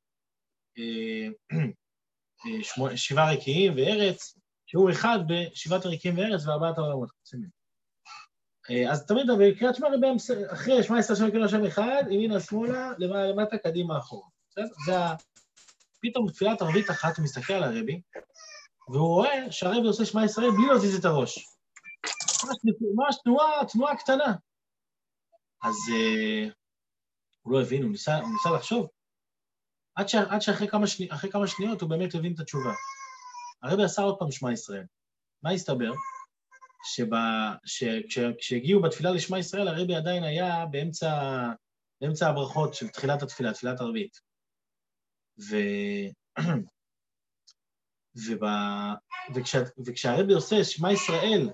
אה, 0.79 1.29
אה, 1.53 2.97
שבעה 2.97 3.33
רקיעים 3.33 3.73
וארץ, 3.77 4.39
שהוא 4.67 4.91
אחד 4.91 5.19
בשבעת 5.29 5.85
הרקיעים 5.85 6.19
וארץ 6.19 6.47
וארבעת 6.47 6.79
העולמות. 6.79 7.11
אה, 8.71 8.93
אז 8.93 9.07
תמיד 9.07 9.27
בקריאת 9.41 9.75
שמע 9.75 9.89
אחרי 10.53 10.83
שמע 10.83 10.99
עשר 10.99 11.15
שם 11.15 11.29
יקרא 11.29 11.49
שם 11.49 11.65
אחד, 11.65 12.03
ימינה 12.11 12.41
שמאלה, 12.41 12.93
למעלה 12.99 13.27
למטה, 13.27 13.59
קדימה 13.59 13.99
אחורה. 13.99 14.29
זה 14.87 14.99
ה... 14.99 15.15
פתאום 16.01 16.27
בתפילת 16.27 16.63
ערבית 16.63 16.91
אחת 16.91 17.19
מסתכל 17.19 17.53
על 17.53 17.63
הרבי, 17.63 18.01
והוא 18.89 19.09
רואה 19.09 19.53
שהרבי 19.53 19.87
עושה 19.87 20.05
שמע 20.05 20.25
ישראל 20.25 20.51
בלי 20.51 20.67
להזיז 20.67 20.99
את 20.99 21.05
הראש. 21.05 21.39
ממש 22.81 23.17
תנועה, 23.25 23.65
תנועה 23.73 23.97
קטנה. 23.97 24.35
אז 25.63 25.75
uh, 25.75 26.53
הוא 27.43 27.53
לא 27.53 27.63
הבין, 27.63 27.83
הוא 27.83 27.91
ניסה, 27.91 28.17
הוא 28.17 28.33
ניסה 28.33 28.51
לחשוב. 28.51 28.87
עד, 29.95 30.09
ש, 30.09 30.15
עד 30.15 30.41
שאחרי 30.41 30.69
כמה, 30.69 30.87
שני, 30.87 31.09
כמה 31.33 31.47
שניות 31.47 31.81
הוא 31.81 31.91
באמת 31.91 32.15
הבין 32.15 32.35
את 32.35 32.41
התשובה. 32.41 32.73
הרבי 33.63 33.85
עשה 33.85 34.03
עוד 34.03 34.17
פעם 34.19 34.31
שמע 34.31 34.53
ישראל. 34.53 34.85
מה 35.43 35.51
הסתבר? 35.51 35.93
שכשהגיעו 37.65 38.83
בתפילה 38.83 39.11
לשמע 39.11 39.39
ישראל, 39.39 39.69
הרבי 39.69 39.95
עדיין 39.95 40.25
היה 40.25 40.67
באמצע, 40.71 41.43
באמצע 42.01 42.29
הברכות 42.29 42.75
של 42.75 42.89
תחילת 42.89 43.23
התפילה, 43.23 43.53
תפילת 43.53 43.81
ערבית. 43.81 44.21
ו... 45.51 45.57
ובא... 48.27 48.95
וכשה... 49.35 49.59
וכשהרבי 49.87 50.33
עושה 50.35 50.65
שמע 50.65 50.93
ישראל, 50.93 51.51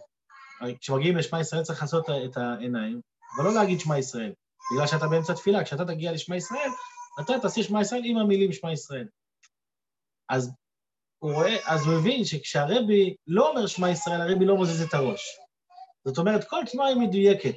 כשמגיעים 0.80 1.16
לשמע 1.16 1.40
ישראל 1.40 1.62
צריך 1.62 1.82
לעשות 1.82 2.06
את 2.10 2.36
העיניים, 2.36 3.00
אבל 3.36 3.44
לא 3.44 3.54
להגיד 3.54 3.80
שמע 3.80 3.98
ישראל, 3.98 4.32
בגלל 4.72 4.86
שאתה 4.86 5.08
באמצע 5.08 5.34
תפילה, 5.34 5.64
כשאתה 5.64 5.84
תגיע 5.84 6.12
לשמע 6.12 6.36
ישראל, 6.36 6.70
אתה 7.20 7.32
תעשה 7.42 7.62
שמע 7.62 7.80
ישראל 7.80 8.02
עם 8.04 8.16
המילים 8.16 8.52
שמע 8.52 8.72
ישראל. 8.72 9.08
אז 10.28 10.52
הוא 11.20 11.33
רואה, 11.33 11.56
אז 11.64 11.87
הוא 11.87 11.94
הבין 11.98 12.24
שכשהרבי 12.24 13.14
לא 13.26 13.50
אומר 13.50 13.66
שמע 13.66 13.90
ישראל, 13.90 14.20
הרבי 14.20 14.44
לא 14.44 14.56
מוזז 14.56 14.83
את 14.83 14.94
הראש. 14.94 15.38
זאת 16.04 16.18
אומרת, 16.18 16.44
כל 16.44 16.61
תנועה 16.70 16.88
היא 16.88 16.96
מדויקת. 16.96 17.56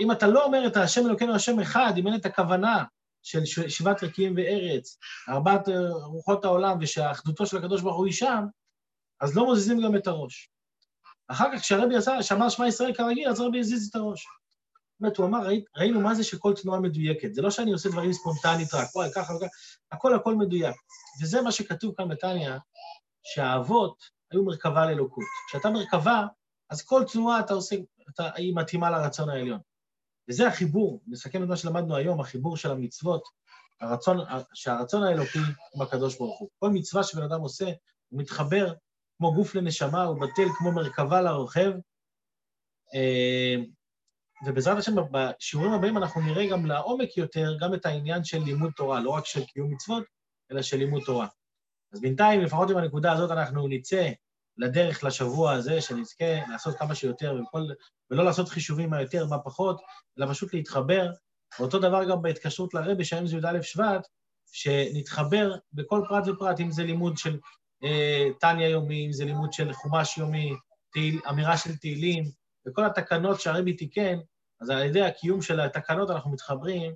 אם 0.00 0.12
אתה 0.12 0.26
לא 0.26 0.44
אומר 0.44 0.66
את 0.66 0.76
השם 0.76 1.06
אלוקינו 1.06 1.34
השם 1.34 1.60
אחד, 1.60 1.92
אם 1.98 2.06
אין 2.06 2.14
את 2.14 2.26
הכוונה 2.26 2.84
של 3.22 3.44
שבעת 3.68 4.02
רקיעים 4.02 4.34
וארץ, 4.36 4.98
ארבעת 5.28 5.68
רוחות 6.04 6.44
העולם, 6.44 6.78
ושהאחדותו 6.80 7.46
של 7.46 7.56
הקדוש 7.56 7.82
ברוך 7.82 7.96
הוא 7.96 8.06
היא 8.06 8.14
שם, 8.14 8.44
אז 9.20 9.36
לא 9.36 9.44
מוזיזים 9.44 9.82
גם 9.82 9.96
את 9.96 10.06
הראש. 10.06 10.50
אחר 11.28 11.46
כך 11.52 11.60
כשהרבי 11.60 11.96
עשה, 11.96 12.22
שמע 12.22 12.50
שמע 12.50 12.68
ישראל 12.68 12.94
כרגיל, 12.94 13.28
אז 13.28 13.40
הרבי 13.40 13.58
הזיז 13.58 13.88
את 13.88 13.94
הראש. 13.94 14.26
באמת, 15.00 15.16
הוא 15.16 15.26
אמר, 15.26 15.46
ראי, 15.46 15.64
ראינו 15.76 16.00
מה 16.00 16.14
זה 16.14 16.24
שכל 16.24 16.54
תנועה 16.54 16.80
מדויקת. 16.80 17.34
זה 17.34 17.42
לא 17.42 17.50
שאני 17.50 17.72
עושה 17.72 17.88
דברים 17.88 18.12
ספונטנית 18.12 18.74
רק, 18.74 18.96
וואי, 18.96 19.08
ככה 19.14 19.34
וככה, 19.34 19.46
הכל 19.92 20.14
הכל 20.14 20.34
מדויק. 20.34 20.76
וזה 21.22 21.42
מה 21.42 21.52
שכתוב 21.52 21.94
כאן 21.96 22.08
בתניא, 22.08 22.50
שהאבות 23.34 24.02
היו 24.30 24.44
מרכבה 24.44 24.86
לאלוקות. 24.86 25.24
כשאתה 25.48 25.70
מרכבה, 25.70 26.26
אז 26.70 26.82
כל 26.82 27.04
תנועה 27.12 27.40
אתה 27.40 27.54
עושה, 27.54 27.76
אתה, 28.10 28.30
היא 28.34 28.56
מתאימה 28.56 28.90
לרצון 28.90 29.28
העליון. 29.28 29.60
וזה 30.28 30.48
החיבור, 30.48 31.00
נסכם 31.06 31.42
את 31.42 31.48
מה 31.48 31.56
שלמדנו 31.56 31.96
היום, 31.96 32.20
החיבור 32.20 32.56
של 32.56 32.70
המצוות, 32.70 33.22
הרצון, 33.80 34.18
שהרצון 34.54 35.02
האלוקי 35.02 35.38
הוא 35.72 35.84
בקדוש 35.84 36.18
ברוך 36.18 36.40
הוא. 36.40 36.48
כל 36.58 36.70
מצווה 36.70 37.02
שבן 37.02 37.22
אדם 37.22 37.40
עושה, 37.40 37.64
הוא 38.08 38.20
מתחבר 38.20 38.74
כמו 39.18 39.34
גוף 39.34 39.54
לנשמה, 39.54 40.04
הוא 40.04 40.20
בטל 40.20 40.48
כמו 40.58 40.72
מרכבה 40.72 41.20
לרוכב. 41.20 41.72
אה, 42.94 43.54
ובעזרת 44.46 44.78
השם, 44.78 44.94
בשיעורים 45.10 45.72
הבאים 45.72 45.96
אנחנו 45.96 46.20
נראה 46.20 46.48
גם 46.50 46.66
לעומק 46.66 47.16
יותר, 47.16 47.56
גם 47.60 47.74
את 47.74 47.86
העניין 47.86 48.24
של 48.24 48.38
לימוד 48.38 48.72
תורה, 48.76 49.00
לא 49.00 49.10
רק 49.10 49.26
של 49.26 49.44
קיום 49.44 49.72
מצוות, 49.72 50.04
אלא 50.50 50.62
של 50.62 50.76
לימוד 50.76 51.02
תורה. 51.06 51.26
אז 51.92 52.00
בינתיים, 52.00 52.40
לפחות 52.40 52.70
עם 52.70 52.76
הנקודה 52.76 53.12
הזאת, 53.12 53.30
אנחנו 53.30 53.68
נצא 53.68 54.10
לדרך 54.58 55.04
לשבוע 55.04 55.52
הזה, 55.52 55.80
שנזכה 55.80 56.46
לעשות 56.48 56.78
כמה 56.78 56.94
שיותר, 56.94 57.36
וכל, 57.42 57.62
ולא 58.10 58.24
לעשות 58.24 58.48
חישובים 58.48 58.90
מה 58.90 59.02
יותר, 59.02 59.26
מה 59.26 59.38
פחות, 59.38 59.80
אלא 60.18 60.26
פשוט 60.30 60.54
להתחבר. 60.54 61.10
ואותו 61.58 61.78
דבר 61.78 62.10
גם 62.10 62.22
בהתקשרות 62.22 62.74
לרבי, 62.74 63.04
שהיום 63.04 63.26
זה 63.26 63.36
י"א 63.36 63.62
שבט, 63.62 64.06
שנתחבר 64.52 65.54
בכל 65.72 66.02
פרט 66.08 66.28
ופרט, 66.28 66.60
אם 66.60 66.70
זה 66.70 66.84
לימוד 66.84 67.16
של 67.16 67.38
אה, 67.84 68.28
טניה 68.40 68.68
יומי, 68.68 69.06
אם 69.06 69.12
זה 69.12 69.24
לימוד 69.24 69.52
של 69.52 69.72
חומש 69.72 70.18
יומי, 70.18 70.52
תהיל, 70.92 71.20
אמירה 71.30 71.56
של 71.56 71.76
תהילים, 71.76 72.24
וכל 72.66 72.84
התקנות 72.84 73.40
שהרבי 73.40 73.72
תיקן, 73.72 74.18
אז 74.60 74.70
על 74.70 74.82
ידי 74.82 75.02
הקיום 75.02 75.42
של 75.42 75.60
התקנות 75.60 76.10
אנחנו 76.10 76.30
מתחברים 76.30 76.92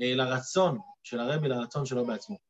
אה, 0.00 0.14
לרצון 0.14 0.78
של 1.02 1.20
הרבי, 1.20 1.48
לרצון 1.48 1.86
שלו 1.86 2.06
בעצמו. 2.06 2.45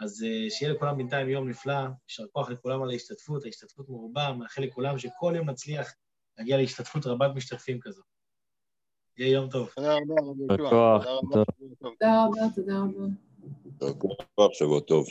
אז 0.00 0.22
אה, 0.22 0.50
שיהיה 0.50 0.72
לכולם 0.72 0.96
בינתיים 0.96 1.28
יום 1.28 1.48
נפלא, 1.48 1.74
יישר 2.08 2.24
כוח 2.32 2.50
לכולם 2.50 2.82
על 2.82 2.90
ההשתתפות, 2.90 3.44
ההשתתפות 3.44 3.88
מרובה, 3.88 4.32
מאחל 4.32 4.62
לכולם 4.62 4.98
שכל 4.98 5.32
יום 5.36 5.50
נצליח 5.50 5.94
להגיע 6.38 6.56
להשתתפות 6.56 7.06
רבת 7.06 7.30
משתתפים 7.34 7.78
כזו. 7.80 8.02
יהיה 9.18 9.32
יום 9.32 9.50
טוב. 9.50 9.70
תודה 9.74 9.96
רבה, 9.96 10.14
רבי 10.22 10.44
רבה, 10.44 10.56
תודה 10.56 11.14
רבה. 11.16 11.44
תודה 11.78 12.24
רבה, 12.24 12.40
תודה 12.54 12.78
רבה. 12.78 14.52
שבוע 14.52 14.80
טוב. 14.80 15.06